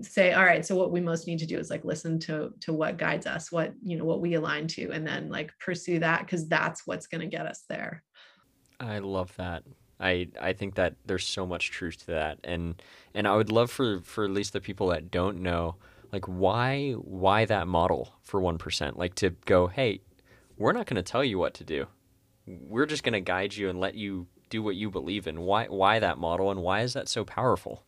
[0.00, 2.72] say all right so what we most need to do is like listen to to
[2.72, 6.20] what guides us what you know what we align to and then like pursue that
[6.20, 8.04] because that's what's going to get us there
[8.78, 9.64] i love that
[10.00, 12.38] i i think that there's so much truth to that.
[12.44, 12.80] And
[13.14, 15.76] and i would love for for at least the people that don't know
[16.12, 20.00] like why why that model for 1% like to go hey
[20.56, 21.86] we're not going to tell you what to do.
[22.46, 25.40] We're just going to guide you and let you do what you believe in.
[25.40, 27.82] Why why that model and why is that so powerful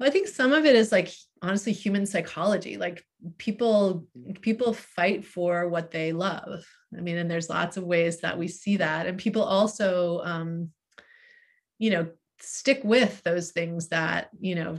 [0.00, 2.78] well, I think some of it is like honestly human psychology.
[2.78, 3.04] Like
[3.36, 4.06] people
[4.40, 6.64] people fight for what they love.
[6.96, 9.06] I mean, and there's lots of ways that we see that.
[9.06, 10.70] And people also um,
[11.80, 12.08] you know,
[12.40, 14.78] stick with those things that, you know,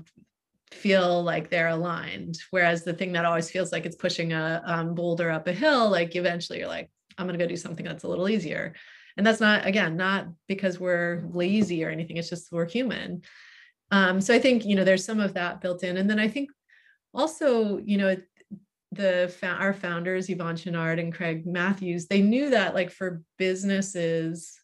[0.72, 2.38] feel like they're aligned.
[2.52, 5.90] Whereas the thing that always feels like it's pushing a um, boulder up a hill,
[5.90, 8.74] like eventually you're like, I'm to go do something that's a little easier.
[9.18, 12.18] And that's not, again, not because we're lazy or anything.
[12.18, 13.24] It's just we're human.
[13.92, 15.98] Um, so I think, you know, there's some of that built in.
[15.98, 16.50] And then I think
[17.14, 18.16] also, you know,
[18.94, 24.60] the our founders, Yvon Chouinard and Craig Mathews, they knew that like for businesses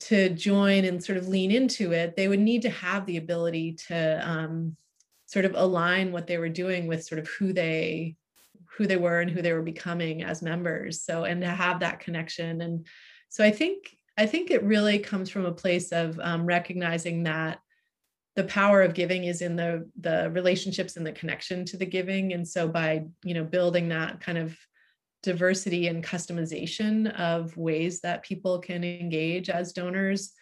[0.00, 3.72] to join and sort of lean into it, they would need to have the ability
[3.88, 4.76] to um,
[5.26, 8.16] sort of align what they were doing with sort of who they
[8.76, 11.02] who they were and who they were becoming as members.
[11.02, 12.60] So and to have that connection.
[12.60, 12.86] And
[13.28, 17.58] so I think I think it really comes from a place of um, recognizing that
[18.38, 22.34] the power of giving is in the the relationships and the connection to the giving.
[22.34, 24.56] And so by you know building that kind of
[25.24, 30.32] diversity and customization of ways that people can engage as donors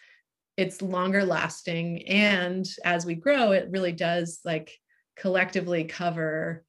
[0.57, 2.07] it's longer lasting.
[2.07, 4.77] And as we grow it really does like
[5.15, 6.63] collectively cover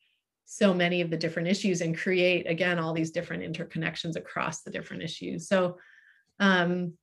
[0.47, 4.71] so many of the different issues and create again all these different interconnections across the
[4.71, 5.47] different issues.
[5.47, 5.77] So
[6.41, 6.95] um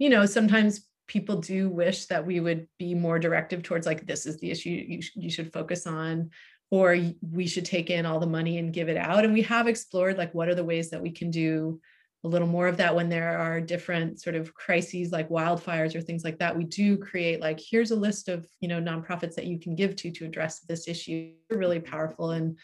[0.00, 4.24] you know sometimes people do wish that we would be more directive towards like this
[4.24, 6.30] is the issue you, sh- you should focus on
[6.70, 9.22] or we should take in all the money and give it out.
[9.22, 11.78] And we have explored like what are the ways that we can do
[12.24, 16.00] a little more of that when there are different sort of crises like wildfires or
[16.00, 16.56] things like that.
[16.56, 19.94] We do create like here's a list of you know nonprofits that you can give
[19.96, 21.32] to to address this issue.
[21.50, 22.58] Really powerful and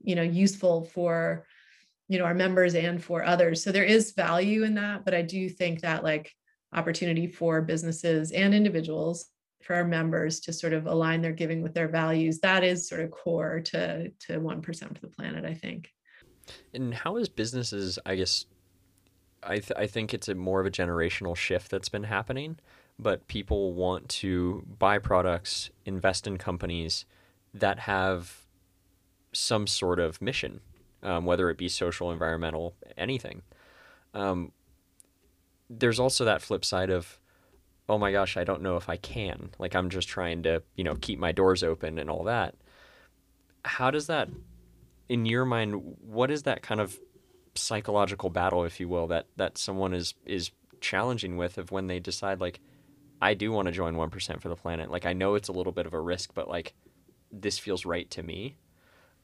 [0.00, 1.46] you know useful for
[2.06, 3.64] you know our members and for others.
[3.64, 6.32] So there is value in that but i do think that like
[6.72, 9.26] opportunity for businesses and individuals
[9.62, 12.38] for our members to sort of align their giving with their values.
[12.40, 15.90] That is sort of core to to 1% for the planet i think.
[16.72, 18.46] And how is businesses i guess
[19.40, 22.58] I, th- I think it's a more of a generational shift that's been happening
[22.98, 27.04] but people want to buy products invest in companies
[27.54, 28.46] that have
[29.32, 30.60] some sort of mission
[31.02, 33.42] um, whether it be social environmental anything.
[34.14, 34.52] Um,
[35.70, 37.18] there's also that flip side of
[37.88, 39.50] oh my gosh i don't know if i can.
[39.58, 42.54] Like i'm just trying to you know keep my doors open and all that.
[43.64, 44.28] How does that
[45.08, 46.98] in your mind what is that kind of
[47.54, 50.50] psychological battle if you will that that someone is is
[50.80, 52.60] challenging with of when they decide like
[53.20, 54.90] i do want to join 1% for the planet.
[54.90, 56.74] Like i know it's a little bit of a risk but like
[57.32, 58.56] this feels right to me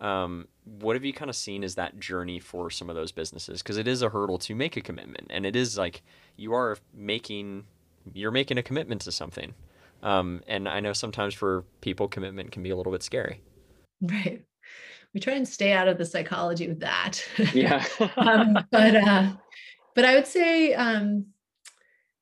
[0.01, 3.63] um, what have you kind of seen as that journey for some of those businesses?
[3.63, 6.03] Because it is a hurdle to make a commitment, and it is like
[6.37, 7.65] you are making
[8.13, 9.55] you're making a commitment to something.
[10.03, 13.41] Um, and I know sometimes for people, commitment can be a little bit scary.
[14.03, 14.45] Right.
[15.15, 17.25] We try and stay out of the psychology with that.
[17.55, 17.85] Yeah.
[18.17, 19.33] um, but uh,
[19.95, 21.27] but I would say, um,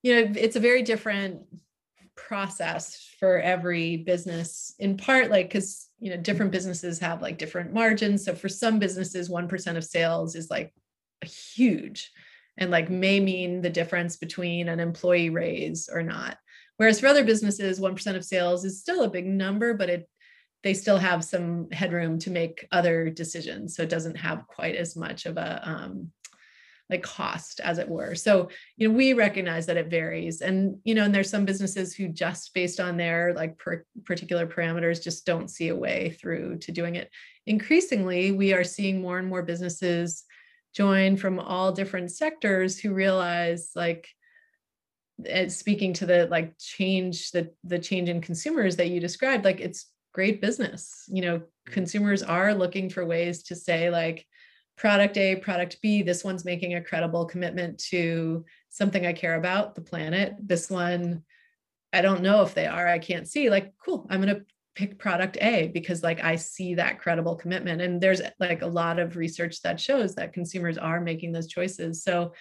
[0.02, 1.40] you know, it's a very different
[2.14, 4.74] process for every business.
[4.78, 8.24] In part, like because you know different businesses have like different margins.
[8.24, 10.74] So for some businesses 1% of sales is like
[11.24, 12.10] huge
[12.58, 16.36] and like may mean the difference between an employee raise or not.
[16.76, 20.08] Whereas for other businesses 1% of sales is still a big number but it
[20.64, 23.74] they still have some headroom to make other decisions.
[23.74, 26.12] So it doesn't have quite as much of a um,
[26.92, 28.14] like cost as it were.
[28.14, 31.94] So you know we recognize that it varies and you know and there's some businesses
[31.94, 36.58] who just based on their like per, particular parameters just don't see a way through
[36.58, 37.10] to doing it.
[37.46, 40.24] Increasingly we are seeing more and more businesses
[40.74, 44.06] join from all different sectors who realize like
[45.48, 49.86] speaking to the like change the the change in consumers that you described like it's
[50.12, 51.04] great business.
[51.08, 51.72] You know mm-hmm.
[51.72, 54.26] consumers are looking for ways to say like
[54.76, 59.74] product A, product B, this one's making a credible commitment to something I care about,
[59.74, 60.34] the planet.
[60.40, 61.22] This one,
[61.92, 63.50] I don't know if they are, I can't see.
[63.50, 64.44] Like, cool, I'm going to
[64.74, 67.82] pick product A because like I see that credible commitment.
[67.82, 72.02] And there's like a lot of research that shows that consumers are making those choices.
[72.02, 72.32] So,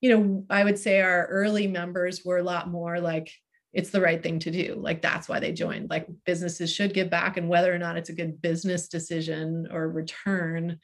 [0.00, 3.30] you know, I would say our early members were a lot more like
[3.72, 4.76] it's the right thing to do.
[4.78, 5.90] Like that's why they joined.
[5.90, 9.88] Like businesses should give back and whether or not it's a good business decision or
[9.90, 10.78] return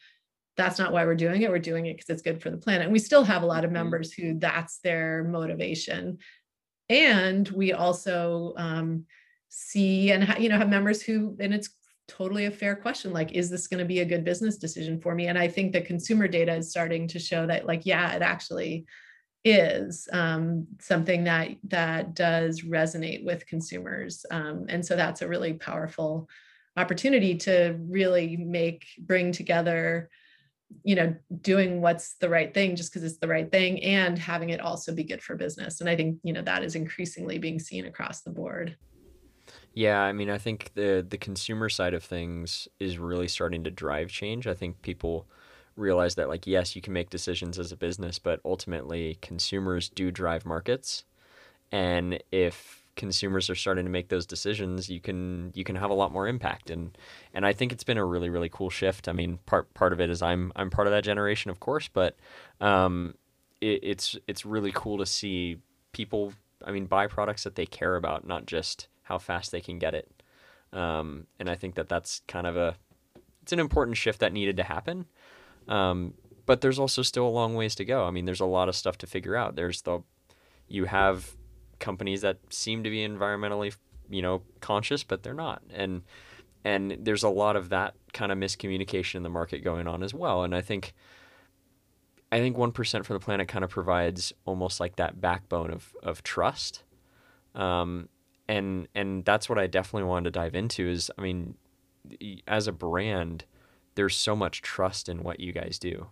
[0.56, 1.50] that's not why we're doing it.
[1.50, 2.84] We're doing it because it's good for the planet.
[2.84, 3.74] And we still have a lot of mm-hmm.
[3.74, 6.18] members who that's their motivation.
[6.88, 9.06] And we also um,
[9.54, 11.68] see and you know have members who and it's
[12.08, 15.14] totally a fair question like is this going to be a good business decision for
[15.14, 18.22] me and i think the consumer data is starting to show that like yeah it
[18.22, 18.86] actually
[19.44, 25.52] is um, something that that does resonate with consumers um, and so that's a really
[25.52, 26.28] powerful
[26.78, 30.08] opportunity to really make bring together
[30.84, 34.50] you know doing what's the right thing just because it's the right thing and having
[34.50, 37.58] it also be good for business and i think you know that is increasingly being
[37.58, 38.76] seen across the board
[39.74, 43.70] yeah, I mean, I think the the consumer side of things is really starting to
[43.70, 44.46] drive change.
[44.46, 45.26] I think people
[45.76, 50.10] realize that like yes, you can make decisions as a business, but ultimately consumers do
[50.10, 51.04] drive markets.
[51.70, 55.94] And if consumers are starting to make those decisions, you can you can have a
[55.94, 56.96] lot more impact and
[57.32, 59.08] and I think it's been a really really cool shift.
[59.08, 61.88] I mean, part part of it is I'm I'm part of that generation, of course,
[61.88, 62.16] but
[62.60, 63.14] um,
[63.60, 65.58] it, it's it's really cool to see
[65.92, 66.34] people.
[66.64, 69.94] I mean, buy products that they care about, not just how fast they can get
[69.94, 70.22] it.
[70.72, 72.76] Um, and I think that that's kind of a
[73.42, 75.06] it's an important shift that needed to happen.
[75.68, 76.14] Um,
[76.46, 78.04] but there's also still a long ways to go.
[78.06, 79.56] I mean, there's a lot of stuff to figure out.
[79.56, 80.00] There's the
[80.68, 81.36] you have
[81.82, 83.76] companies that seem to be environmentally,
[84.08, 85.62] you know, conscious, but they're not.
[85.70, 86.02] And
[86.64, 90.14] and there's a lot of that kind of miscommunication in the market going on as
[90.14, 90.44] well.
[90.44, 90.94] And I think
[92.30, 95.94] I think one percent for the planet kind of provides almost like that backbone of
[96.02, 96.84] of trust.
[97.54, 98.08] Um,
[98.48, 101.56] and and that's what I definitely wanted to dive into is I mean
[102.48, 103.44] as a brand
[103.94, 106.08] there's so much trust in what you guys do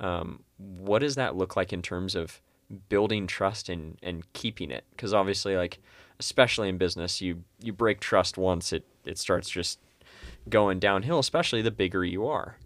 [0.00, 2.40] um, what does that look like in terms of
[2.88, 5.78] building trust and and keeping it because obviously like
[6.18, 9.78] especially in business you you break trust once it it starts just
[10.48, 12.56] going downhill especially the bigger you are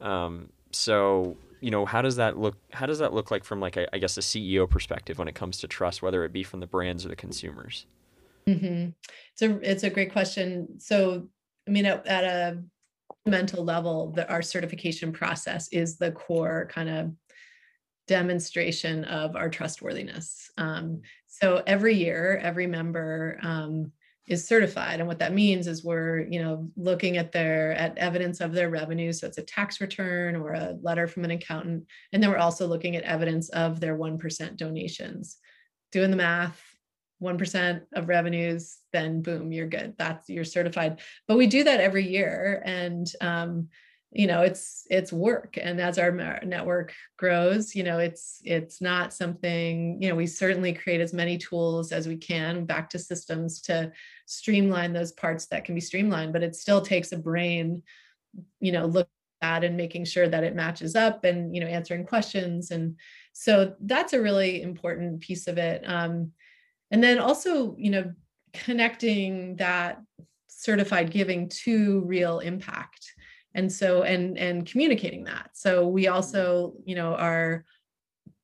[0.00, 3.76] um, so you know how does that look how does that look like from like
[3.76, 6.60] a, I guess a CEO perspective when it comes to trust whether it be from
[6.60, 7.86] the brands or the consumers
[8.48, 8.90] Mm-hmm.
[9.32, 10.80] It's a it's a great question.
[10.80, 11.28] So,
[11.66, 12.62] I mean, at, at a
[13.26, 17.12] mental level, that our certification process is the core kind of
[18.08, 20.50] demonstration of our trustworthiness.
[20.58, 23.92] Um, so every year, every member um,
[24.26, 28.40] is certified, and what that means is we're you know looking at their at evidence
[28.40, 29.12] of their revenue.
[29.12, 32.66] So it's a tax return or a letter from an accountant, and then we're also
[32.66, 35.36] looking at evidence of their one percent donations.
[35.92, 36.62] Doing the math,
[37.22, 42.06] 1% of revenues then boom you're good that's you're certified but we do that every
[42.08, 43.68] year and um,
[44.10, 45.58] you know it's it's work.
[45.60, 46.10] And as our
[46.42, 51.38] network grows you know it's it's not something you know we certainly create as many
[51.38, 53.92] tools as we can back to systems to
[54.26, 57.82] streamline those parts that can be streamlined but it still takes a brain
[58.60, 59.08] you know look
[59.42, 62.70] at and making sure that it matches up and you know answering questions.
[62.70, 62.96] And
[63.32, 65.82] so that's a really important piece of it.
[65.86, 66.32] Um,
[66.90, 68.12] and then also you know
[68.52, 70.00] connecting that
[70.48, 73.12] certified giving to real impact
[73.58, 75.50] and so and and communicating that.
[75.54, 77.64] So we also you know are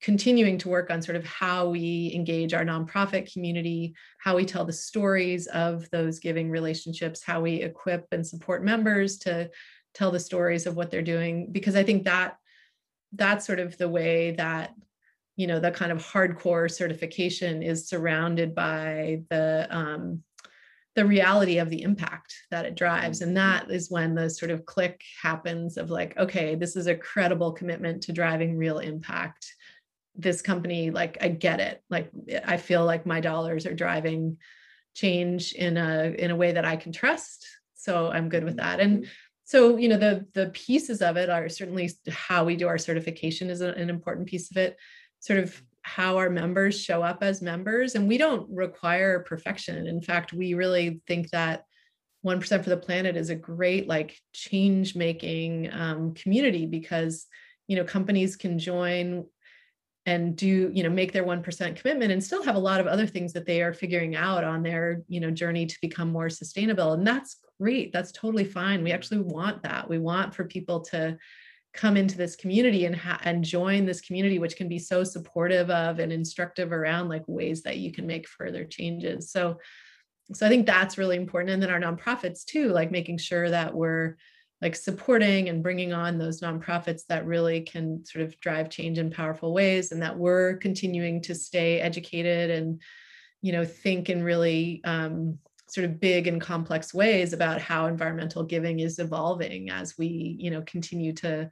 [0.03, 4.65] continuing to work on sort of how we engage our nonprofit community how we tell
[4.65, 9.49] the stories of those giving relationships how we equip and support members to
[9.95, 11.53] tell the stories of what they're doing.
[11.53, 12.37] Because i think that
[13.12, 14.75] that's sort of the way that
[15.37, 20.23] you know the kind of hardcore certification is surrounded by the um,
[20.95, 23.20] the reality of the impact that it drives.
[23.20, 23.66] And mm-hmm.
[23.66, 27.53] that is when the sort of click happens of like okay this is a credible
[27.53, 29.53] commitment to driving real impact.
[30.14, 31.82] This company like i get it.
[31.90, 32.11] Like
[32.47, 34.38] i feel like my dollars are driving
[34.95, 37.47] change in a in a way that i can trust.
[37.74, 38.78] So i'm good with that.
[38.80, 39.11] And mm-hmm.
[39.45, 43.51] so you know the the pieces of it are certainly how we do our certification
[43.51, 44.76] is an important piece of it.
[45.18, 47.95] Sort of how our members show up as members.
[47.95, 49.87] And we don't require perfection.
[49.87, 51.64] In fact, we really think that
[52.24, 57.26] 1% for the planet is a great like change making um, community because
[57.68, 59.24] you know companies can join
[60.07, 63.07] and do you know make their 1% commitment and still have a lot of other
[63.07, 66.95] things that they are figuring out on their you know journey to become more sustainable
[66.95, 71.16] and that's great that's totally fine we actually want that we want for people to
[71.75, 75.70] come into this community and ha- and join this community which can be so supportive
[75.70, 79.59] of and instructive around like ways that you can make further changes so
[80.33, 81.51] so I think that's really important.
[81.53, 84.16] And then our nonprofits too, like making sure that we're
[84.62, 89.11] like supporting and bringing on those nonprofits that really can sort of drive change in
[89.11, 92.81] powerful ways and that we're continuing to stay educated and
[93.43, 95.39] you know think in really um,
[95.75, 100.51] sort of big and complex ways about how environmental giving is evolving as we you
[100.51, 101.51] know continue to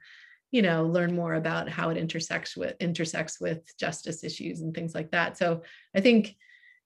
[0.51, 4.95] you know learn more about how it intersects with intersects with justice issues and things
[4.95, 5.37] like that.
[5.37, 5.61] So
[5.95, 6.35] i think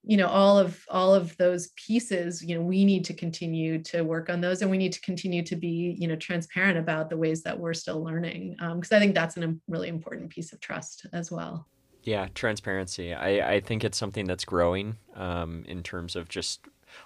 [0.04, 4.04] you know all of all of those pieces you know we need to continue to
[4.04, 7.18] work on those and we need to continue to be you know transparent about the
[7.18, 10.60] ways that we're still learning because um, i think that's a really important piece of
[10.60, 11.68] trust as well.
[12.04, 13.14] Yeah transparency.
[13.14, 16.62] I i think it's something that's growing um, in terms of just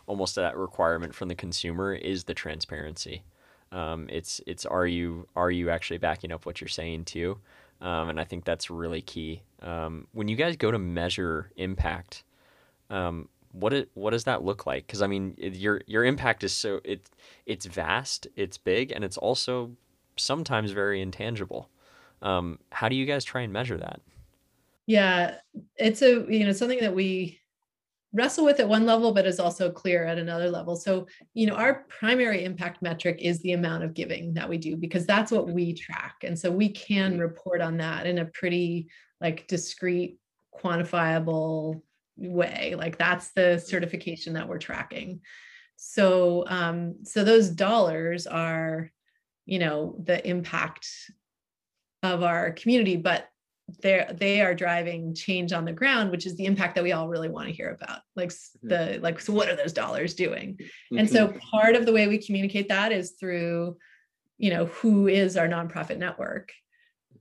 [0.08, 3.24] almost that requirement from the consumer is the transparency
[3.72, 7.38] um, it's it's are you are you actually backing up what you're saying too
[7.82, 12.24] um, and i think that's really key um, when you guys go to measure impact
[12.90, 14.86] um, what it, what does that look like?
[14.86, 17.10] Because I mean, your your impact is so it
[17.46, 19.72] it's vast, it's big, and it's also
[20.18, 21.70] sometimes very intangible.
[22.22, 24.02] Um, how do you guys try and measure that?
[24.86, 25.38] Yeah,
[25.76, 27.41] it's a you know something that we
[28.14, 30.76] wrestle with at one level, but is also clear at another level.
[30.76, 34.76] So you know, our primary impact metric is the amount of giving that we do
[34.76, 37.22] because that's what we track, and so we can mm-hmm.
[37.22, 38.88] report on that in a pretty
[39.20, 40.18] like discrete,
[40.54, 41.82] quantifiable
[42.18, 45.22] way like that's the certification that we're tracking
[45.76, 48.92] so um so those dollars are
[49.46, 50.88] you know the impact
[52.04, 53.28] of our community but
[53.82, 57.08] they're they are driving change on the ground which is the impact that we all
[57.08, 58.00] really want to hear about.
[58.16, 58.68] Like mm-hmm.
[58.68, 60.58] the like so what are those dollars doing?
[60.58, 60.98] Mm-hmm.
[60.98, 63.78] and so part of the way we communicate that is through
[64.38, 66.52] you know who is our nonprofit network.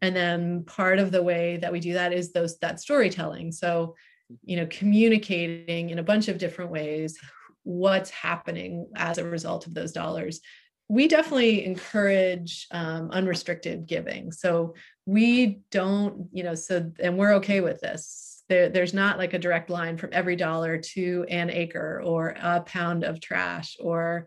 [0.03, 3.53] And then part of the way that we do that is those that storytelling.
[3.53, 3.97] So
[4.45, 7.19] you know communicating in a bunch of different ways
[7.63, 10.41] what's happening as a result of those dollars
[10.91, 14.33] we definitely encourage um, unrestricted giving.
[14.33, 14.75] So
[15.07, 18.43] we don't you know so and we're okay with this.
[18.49, 22.63] There, there's not like a direct line from every dollar to an acre or a
[22.63, 24.27] pound of trash or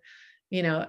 [0.49, 0.88] you know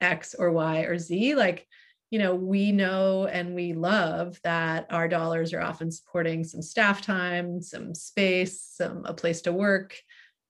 [0.00, 1.34] x or y or z.
[1.34, 1.66] Like
[2.10, 7.02] you know, we know and we love that our dollars are often supporting some staff
[7.02, 9.98] time, some space, some a place to work,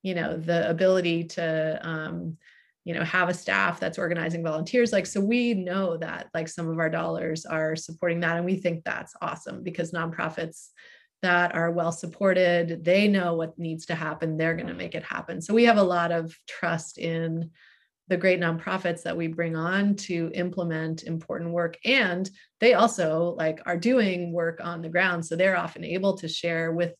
[0.03, 2.37] you know, the ability to um,
[2.87, 4.93] you know, have a staff that's organizing volunteers.
[4.93, 8.37] Like, so we know that like some of our dollars are supporting that.
[8.37, 10.69] And we think that's awesome because nonprofits
[11.21, 14.37] that are well supported, they know what needs to happen.
[14.37, 15.41] They're going to make it happen.
[15.41, 17.51] So we have a lot of trust in
[18.07, 22.29] the great nonprofits that we bring on to implement important work and
[22.61, 26.71] they also like are doing work on the ground so they're often able to share
[26.71, 26.93] with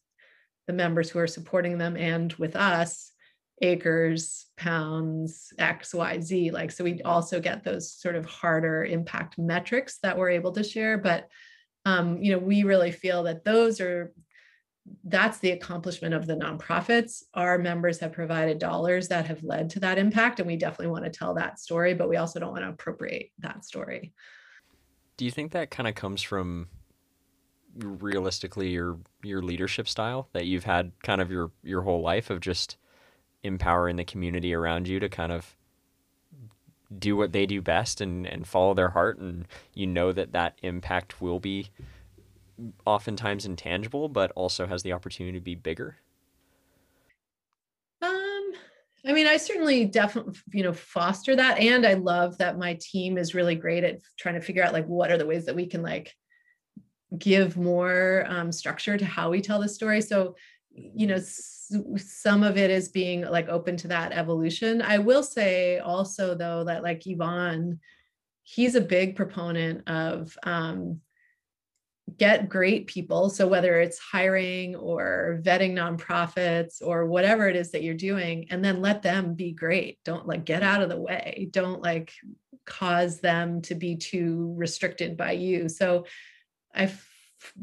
[0.68, 3.14] the members who are supporting them and with us
[3.62, 9.38] acres pounds x y z like so we also get those sort of harder impact
[9.38, 11.28] metrics that we're able to share but
[11.86, 14.14] um, you know we really feel that those are
[15.04, 17.24] that's the accomplishment of the nonprofits.
[17.34, 21.06] Our members have provided dollars that have led to that impact, and we definitely want
[21.06, 24.14] to tell that story, but we also don't want to appropriate that story.
[25.18, 26.68] Do you think that kind of comes from
[27.76, 32.40] realistically your your leadership style that you've had kind of your your whole life of
[32.40, 32.78] just
[33.44, 35.56] empowering the community around you to kind of
[36.98, 40.58] do what they do best and and follow their heart and you know that that
[40.64, 41.70] impact will be
[42.86, 45.98] oftentimes intangible, but also has the opportunity to be bigger?
[48.02, 48.54] Um,
[49.06, 51.60] I mean, I certainly definitely, you know, foster that.
[51.60, 54.86] And I love that my team is really great at trying to figure out like
[54.86, 56.14] what are the ways that we can like
[57.18, 60.02] give more um, structure to how we tell the story.
[60.02, 60.36] So,
[60.78, 64.82] you know, some of it is being like open to that evolution.
[64.82, 67.80] I will say also though that like Yvon,
[68.44, 71.02] he's a big proponent of um,
[72.16, 73.30] get great people.
[73.30, 78.64] So whether it's hiring or vetting nonprofits or whatever it is that you're doing, and
[78.64, 80.00] then let them be great.
[80.06, 81.50] Don't like get out of the way.
[81.52, 82.14] Don't like
[82.66, 85.68] cause them to be too restricted by you.
[85.68, 86.06] So
[86.74, 86.92] I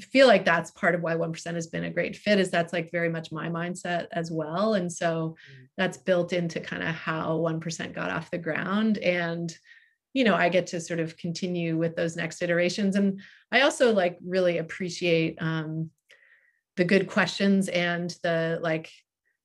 [0.01, 2.93] feel like that's part of why 1% has been a great fit is that's like
[2.93, 4.75] very much my mindset as well.
[4.75, 5.66] And so mm.
[5.77, 8.99] that's built into kind of how 1% got off the ground.
[8.99, 9.57] And
[10.14, 13.20] you know i get to sort of continue with those next iterations and
[13.53, 15.91] i also like really appreciate um,
[16.77, 18.91] the good questions and the like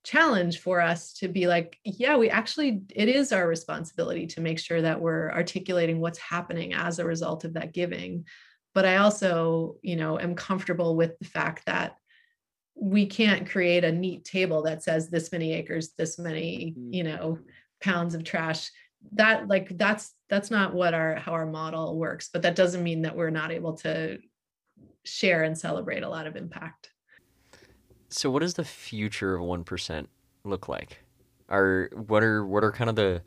[0.06, 4.58] challenge for us to be like yeah we actually it is our responsibility to make
[4.58, 8.24] sure that we're articulating what's happening as a result of that giving
[8.74, 11.96] but i also you know am comfortable with the fact that
[12.82, 16.94] we can't create a neat table that says this many acres this many mm.
[16.94, 17.38] you know
[17.80, 18.72] pounds of trash.
[19.14, 23.04] That like that's that's not what our how our model works but that doesn't mean
[23.04, 24.20] that we're not able to
[25.06, 26.92] share and celebrate a lot of impact.
[28.10, 30.08] So what does the future of 1%
[30.44, 30.98] look like?
[31.48, 33.22] Are what are what are kind of the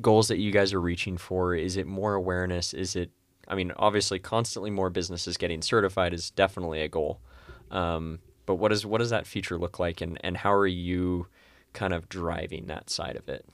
[0.00, 1.54] goals that you guys are reaching for?
[1.54, 2.74] Is it more awareness?
[2.74, 3.10] Is it
[3.48, 7.20] i mean obviously constantly more businesses getting certified is definitely a goal.
[7.70, 11.26] Um, but what is what does that future look like and and how are you
[11.72, 13.46] kind of driving that side of it?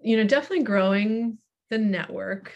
[0.00, 1.38] You know definitely growing
[1.70, 2.52] the network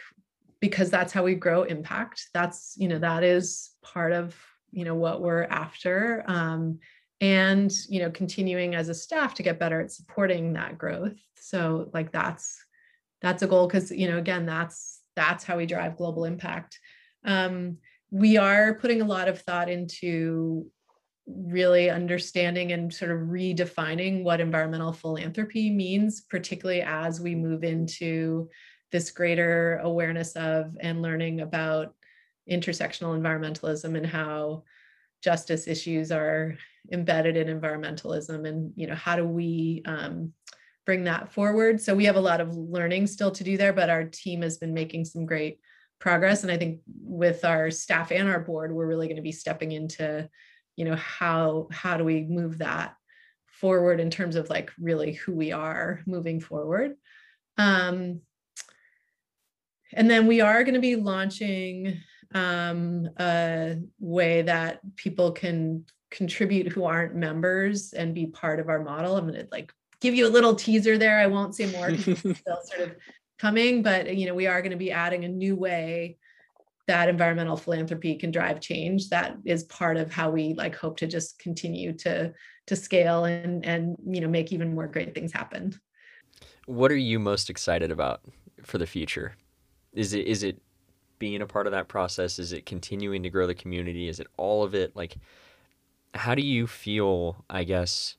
[0.60, 2.28] because that's how we grow impact.
[2.32, 4.36] That's you know that is part of
[4.70, 6.24] you know what we're after.
[6.26, 6.78] Um,
[7.20, 11.18] and you know continuing as a staff to get better at supporting that growth.
[11.36, 12.64] So like that's
[13.22, 16.78] that's a goal because you know again that's that's how we drive global impact.
[17.24, 17.78] Um,
[18.10, 20.66] we are putting a lot of thought into
[21.26, 28.48] really understanding and sort of redefining what environmental philanthropy means, particularly as we move into
[28.90, 31.94] this greater awareness of and learning about
[32.50, 34.64] intersectional environmentalism and how
[35.22, 36.56] justice issues are
[36.92, 40.32] embedded in environmentalism and you know how do we um,
[40.84, 41.80] bring that forward.
[41.80, 44.58] So we have a lot of learning still to do there but our team has
[44.58, 45.60] been making some great
[45.98, 46.42] progress.
[46.42, 49.72] And i think with our staff and our board we're really going to be stepping
[49.72, 50.28] into
[50.76, 52.96] you know how how do we move that
[53.62, 56.94] forward in terms of like really who we are moving forward.
[57.56, 58.22] Um,
[59.92, 62.00] and then we are going to be launching
[62.34, 68.82] um, a way that people can contribute who aren't members and be part of our
[68.82, 69.16] model.
[69.16, 69.72] I'm going to like
[70.02, 72.96] give you a little teaser there i won't say more still sort of
[73.42, 76.16] coming, but you know, we are going to be adding a new way
[76.86, 79.08] that environmental philanthropy can drive change.
[79.08, 82.32] That is part of how we like hope to just continue to
[82.68, 85.74] to scale and and you know make even more great things happen.
[86.66, 88.20] What are you most excited about
[88.62, 89.34] for the future?
[89.92, 90.62] Is it is it
[91.18, 92.38] being a part of that process?
[92.38, 94.08] Is it continuing to grow the community?
[94.08, 94.94] Is it all of it?
[94.94, 95.16] Like
[96.14, 98.16] how do you feel, I guess,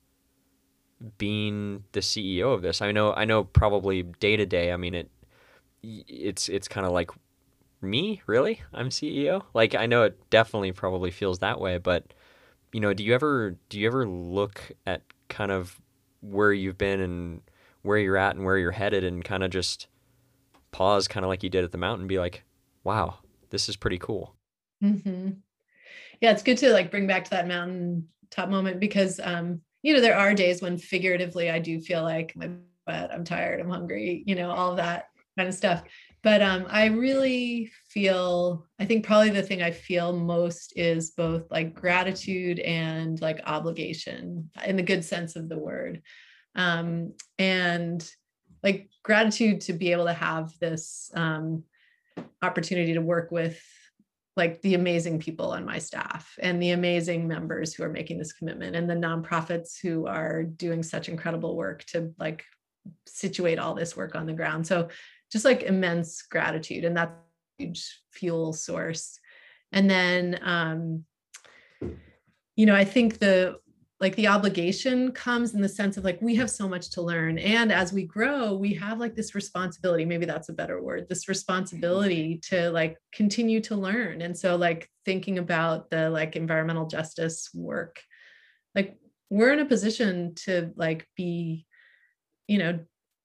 [1.17, 2.81] being the CEO of this?
[2.81, 4.71] I know I know probably day to day.
[4.71, 5.09] I mean it
[5.83, 7.11] it's it's kind of like
[7.81, 8.61] me, really?
[8.73, 9.43] I'm CEO?
[9.53, 12.13] Like I know it definitely probably feels that way, but
[12.71, 15.79] you know, do you ever do you ever look at kind of
[16.21, 17.41] where you've been and
[17.81, 19.87] where you're at and where you're headed and kind of just
[20.71, 22.43] pause kind of like you did at the mountain be like,
[22.83, 24.35] "Wow, this is pretty cool."
[24.81, 25.37] Mhm.
[26.21, 29.93] Yeah, it's good to like bring back to that mountain top moment because um you
[29.93, 32.49] know, there are days when figuratively I do feel like my
[32.87, 35.83] butt, I'm tired, I'm hungry, you know, all that kind of stuff.
[36.23, 41.51] But um, I really feel, I think probably the thing I feel most is both
[41.51, 46.01] like gratitude and like obligation in the good sense of the word.
[46.55, 48.09] Um, and
[48.63, 51.63] like gratitude to be able to have this um,
[52.41, 53.61] opportunity to work with
[54.35, 58.33] like the amazing people on my staff and the amazing members who are making this
[58.33, 62.43] commitment and the nonprofits who are doing such incredible work to like
[63.05, 64.65] situate all this work on the ground.
[64.65, 64.89] So
[65.31, 67.13] just like immense gratitude and that's
[67.57, 69.19] huge fuel source.
[69.71, 71.05] And then um
[72.55, 73.57] you know i think the
[73.99, 77.37] like the obligation comes in the sense of like we have so much to learn.
[77.37, 81.29] And as we grow we have like this responsibility maybe that's a better word this
[81.29, 84.21] responsibility to like continue to learn.
[84.21, 88.01] And so like thinking about the like environmental justice work
[88.75, 88.97] like
[89.29, 91.65] we're in a position to like be
[92.47, 92.79] you know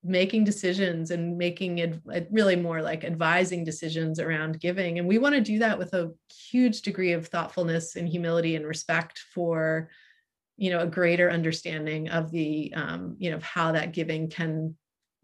[0.04, 2.00] making decisions and making it
[2.30, 4.98] really more like advising decisions around giving.
[4.98, 6.12] And we want to do that with a
[6.50, 9.90] huge degree of thoughtfulness and humility and respect for
[10.58, 14.76] you know a greater understanding of the um, you know how that giving can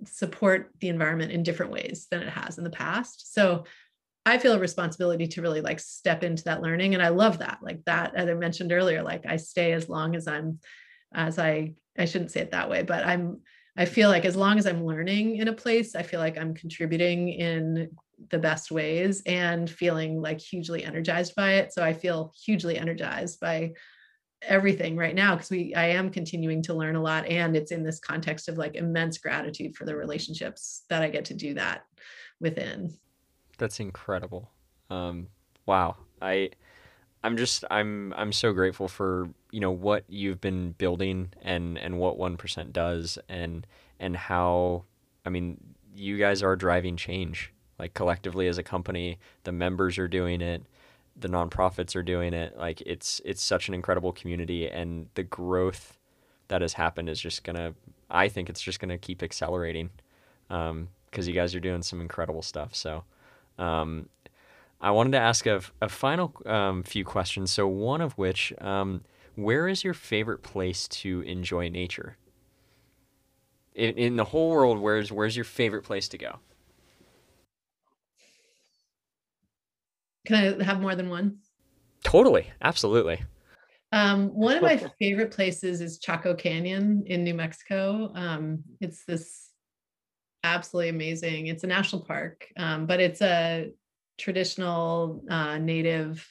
[0.04, 3.34] support the environment in different ways than it has in the past.
[3.34, 3.64] So
[4.26, 7.58] i feel a responsibility to really like step into that learning and i love that.
[7.62, 10.60] Like that as i mentioned earlier like i stay as long as i'm
[11.12, 13.40] as i i shouldn't say it that way but i'm
[13.76, 16.54] i feel like as long as i'm learning in a place i feel like i'm
[16.54, 17.90] contributing in
[18.30, 21.72] the best ways and feeling like hugely energized by it.
[21.72, 23.72] So i feel hugely energized by
[24.46, 27.82] everything right now because we I am continuing to learn a lot and it's in
[27.82, 31.84] this context of like immense gratitude for the relationships that I get to do that
[32.40, 32.92] within.
[33.58, 34.50] That's incredible.
[34.90, 35.28] Um
[35.66, 35.96] wow.
[36.20, 36.50] I
[37.22, 41.98] I'm just I'm I'm so grateful for, you know, what you've been building and and
[41.98, 43.66] what 1% does and
[43.98, 44.84] and how
[45.24, 45.58] I mean,
[45.94, 50.62] you guys are driving change like collectively as a company, the members are doing it
[51.16, 52.56] the nonprofits are doing it.
[52.56, 55.98] Like it's it's such an incredible community, and the growth
[56.48, 57.74] that has happened is just gonna.
[58.10, 59.90] I think it's just gonna keep accelerating,
[60.48, 62.74] because um, you guys are doing some incredible stuff.
[62.74, 63.04] So,
[63.58, 64.08] um,
[64.80, 67.50] I wanted to ask a, a final um, few questions.
[67.50, 69.02] So one of which, um,
[69.34, 72.16] where is your favorite place to enjoy nature?
[73.74, 76.38] In, in the whole world, where's where's your favorite place to go?
[80.26, 81.38] Can I have more than one?
[82.02, 83.22] Totally, absolutely.
[83.92, 88.12] Um, one of my favorite places is Chaco Canyon in New Mexico.
[88.14, 89.50] Um, it's this
[90.42, 91.46] absolutely amazing.
[91.46, 93.70] It's a national park, um, but it's a
[94.18, 96.26] traditional uh, native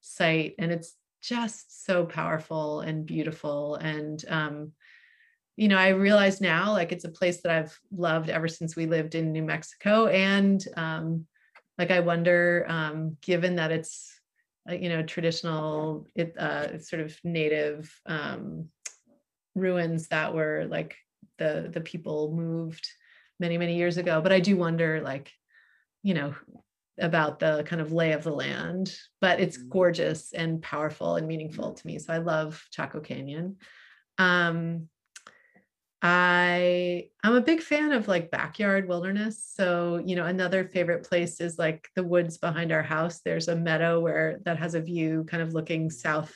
[0.00, 3.74] site, and it's just so powerful and beautiful.
[3.74, 4.72] And um,
[5.56, 8.86] you know, I realize now, like it's a place that I've loved ever since we
[8.86, 11.26] lived in New Mexico, and um,
[11.80, 14.20] like I wonder, um, given that it's
[14.68, 18.68] uh, you know traditional, it uh, sort of native um,
[19.54, 20.94] ruins that were like
[21.38, 22.86] the the people moved
[23.40, 24.20] many many years ago.
[24.20, 25.32] But I do wonder, like
[26.02, 26.34] you know,
[26.98, 28.94] about the kind of lay of the land.
[29.22, 29.70] But it's mm-hmm.
[29.70, 31.98] gorgeous and powerful and meaningful to me.
[31.98, 33.56] So I love Chaco Canyon.
[34.18, 34.90] Um,
[36.02, 39.44] I I'm a big fan of like backyard wilderness.
[39.54, 43.20] So, you know, another favorite place is like the woods behind our house.
[43.20, 46.34] There's a meadow where that has a view kind of looking south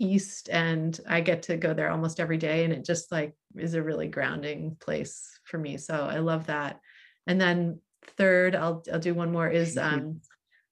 [0.00, 3.74] east and I get to go there almost every day and it just like is
[3.74, 5.76] a really grounding place for me.
[5.76, 6.80] So, I love that.
[7.28, 7.80] And then
[8.16, 10.20] third, I'll I'll do one more is um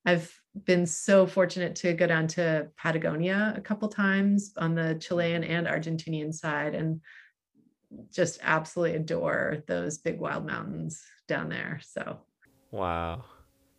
[0.04, 0.32] I've
[0.64, 5.66] been so fortunate to go down to Patagonia a couple times on the Chilean and
[5.66, 7.00] Argentinian side and
[8.12, 11.80] just absolutely adore those big wild mountains down there.
[11.84, 12.18] So,
[12.70, 13.24] wow,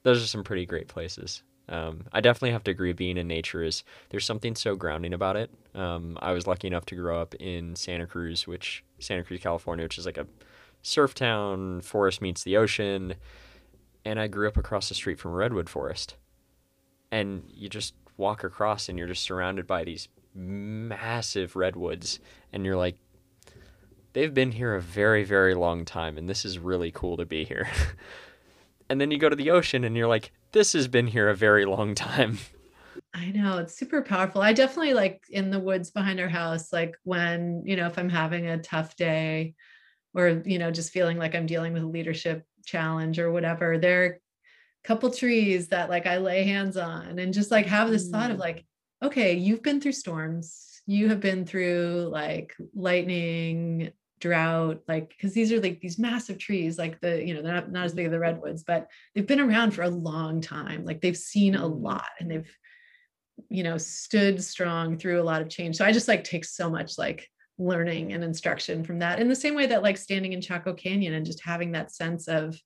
[0.04, 1.44] those are some pretty great places.
[1.70, 2.94] Um, I definitely have to agree.
[2.94, 5.52] Being in nature is there's something so grounding about it.
[5.76, 9.84] Um, I was lucky enough to grow up in Santa Cruz, which Santa Cruz, California,
[9.84, 10.28] which is like a
[10.82, 11.82] surf town.
[11.82, 13.16] Forest meets the ocean,
[14.06, 16.16] and I grew up across the street from redwood forest.
[17.12, 22.20] And you just walk across, and you're just surrounded by these massive redwoods,
[22.54, 22.96] and you're like,
[24.18, 27.46] they've been here a very, very long time, and this is really cool to be
[27.46, 27.70] here.
[28.90, 31.36] and then you go to the ocean and you're like, this has been here a
[31.36, 32.40] very long time.
[33.14, 34.42] I know it's super powerful.
[34.42, 38.10] I definitely like in the woods behind our house, like when, you know, if I'm
[38.10, 39.54] having a tough day
[40.16, 44.02] or, you know, just feeling like I'm dealing with a leadership challenge or whatever, there
[44.02, 44.18] are a
[44.84, 48.14] couple trees that like I lay hands on and just like have this mm.
[48.14, 48.42] thought of mm.
[48.42, 48.66] like,
[49.04, 55.52] okay, you've been through storms, you have been through like lightning, drought like because these
[55.52, 58.12] are like these massive trees like the you know they're not, not as big as
[58.12, 60.86] the redwoods but they've been around for a long time.
[60.86, 61.82] Like they've seen a mm.
[61.82, 62.58] lot and they've
[63.50, 65.76] you know stood strong through a lot of change.
[65.76, 67.28] So i just like take so much like
[67.60, 71.16] learning and instruction from that in the same way that like standing in chaco canyon
[71.16, 72.60] and just having that sense of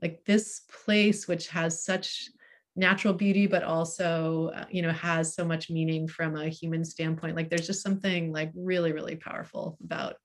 [0.00, 2.28] like this place which has such
[2.74, 7.36] natural beauty but also uh, you know has so much meaning from a human standpoint
[7.36, 10.16] like there's just something like really really powerful about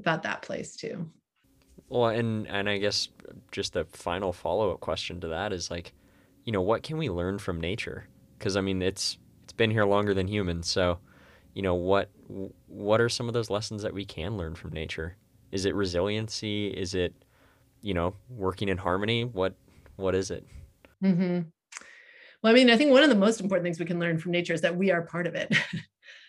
[0.00, 1.10] about that place too.
[1.88, 3.08] Well, and and I guess
[3.50, 5.92] just the final follow up question to that is like,
[6.44, 8.06] you know, what can we learn from nature?
[8.38, 10.98] Because I mean, it's it's been here longer than humans, so
[11.54, 12.10] you know what
[12.66, 15.16] what are some of those lessons that we can learn from nature?
[15.50, 16.68] Is it resiliency?
[16.68, 17.14] Is it
[17.80, 19.24] you know working in harmony?
[19.24, 19.54] What
[19.96, 20.46] what is it?
[21.02, 21.40] Mm-hmm.
[22.42, 24.32] Well, I mean, I think one of the most important things we can learn from
[24.32, 25.56] nature is that we are part of it.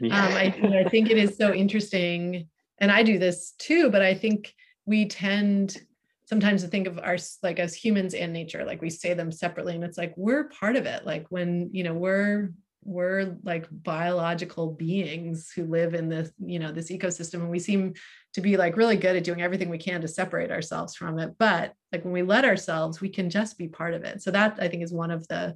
[0.01, 0.27] Yeah.
[0.27, 2.47] um, I, I think it is so interesting
[2.79, 4.53] and I do this too, but I think
[4.85, 5.77] we tend
[6.25, 9.75] sometimes to think of our like as humans and nature, like we say them separately,
[9.75, 11.05] and it's like we're part of it.
[11.05, 12.51] Like when you know we're
[12.83, 17.93] we're like biological beings who live in this you know this ecosystem and we seem
[18.33, 21.35] to be like really good at doing everything we can to separate ourselves from it
[21.37, 24.57] but like when we let ourselves we can just be part of it so that
[24.61, 25.55] i think is one of the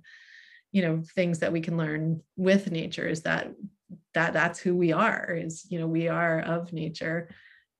[0.71, 3.47] you know things that we can learn with nature is that
[4.13, 7.29] that that's who we are is you know we are of nature.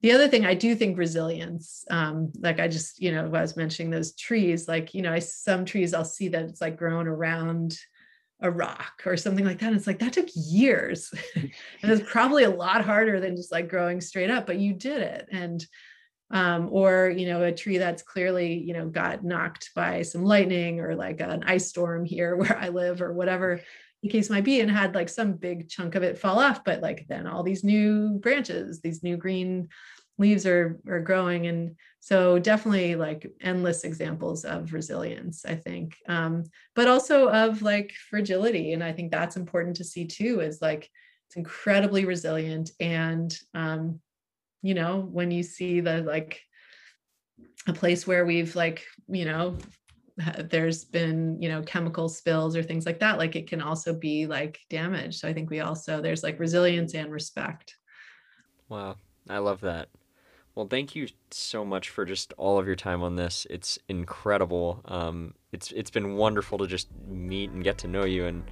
[0.01, 3.55] The other thing i do think resilience um, like i just you know i was
[3.55, 7.07] mentioning those trees like you know I, some trees i'll see that it's like grown
[7.07, 7.77] around
[8.41, 11.13] a rock or something like that and it's like that took years.
[11.35, 15.01] And it's probably a lot harder than just like growing straight up but you did
[15.01, 15.29] it.
[15.31, 15.65] And
[16.31, 20.79] um, or you know a tree that's clearly you know got knocked by some lightning
[20.79, 23.61] or like an ice storm here where i live or whatever
[24.03, 26.81] the case might be and had like some big chunk of it fall off but
[26.81, 29.67] like then all these new branches these new green
[30.17, 31.47] leaves are are growing.
[31.47, 36.43] And so definitely like endless examples of resilience i think um,
[36.75, 38.73] but also of like fragility.
[38.73, 40.89] And i think that's important to see too is like
[41.27, 42.71] it's incredibly resilient.
[42.79, 43.99] And um,
[44.61, 46.41] you know when you see the like
[47.67, 49.57] a place where we've like you know
[50.49, 54.27] there's been you know chemical spills or things like that like it can also be
[54.27, 57.75] like damage so i think we also there's like resilience and respect
[58.69, 58.95] wow
[59.29, 59.89] i love that
[60.55, 63.47] well, thank you so much for just all of your time on this.
[63.49, 64.81] It's incredible.
[64.85, 68.43] Um, it's it's been wonderful to just meet and get to know you and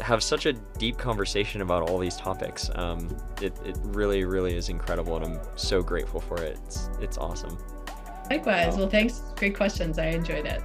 [0.00, 2.70] have such a deep conversation about all these topics.
[2.74, 6.58] Um, it, it really, really is incredible, and I'm so grateful for it.
[6.64, 7.56] It's, it's awesome.
[8.30, 8.76] Likewise.
[8.76, 9.22] Well, thanks.
[9.36, 9.98] Great questions.
[9.98, 10.62] I enjoyed it.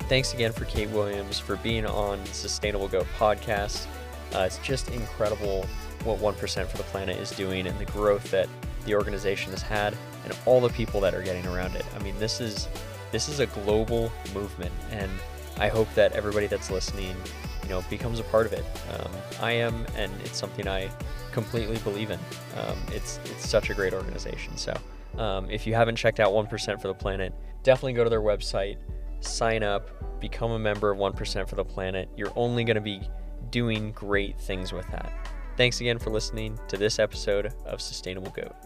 [0.00, 3.86] Thanks again for Kate Williams for being on Sustainable Goat podcast.
[4.34, 5.66] Uh, it's just incredible
[6.04, 8.48] what 1% for the planet is doing and the growth that
[8.84, 11.84] the organization has had and all the people that are getting around it.
[11.94, 12.68] I mean, this is
[13.12, 15.10] this is a global movement, and
[15.58, 17.16] I hope that everybody that's listening,
[17.62, 18.64] you know, becomes a part of it.
[18.92, 19.10] Um,
[19.40, 20.90] I am, and it's something I
[21.32, 22.18] completely believe in.
[22.56, 24.56] Um, it's it's such a great organization.
[24.56, 24.76] So,
[25.18, 28.20] um, if you haven't checked out One Percent for the Planet, definitely go to their
[28.20, 28.78] website,
[29.20, 32.08] sign up, become a member of One Percent for the Planet.
[32.16, 33.08] You're only going to be
[33.50, 35.12] doing great things with that.
[35.56, 38.56] Thanks again for listening to this episode of Sustainable Goat.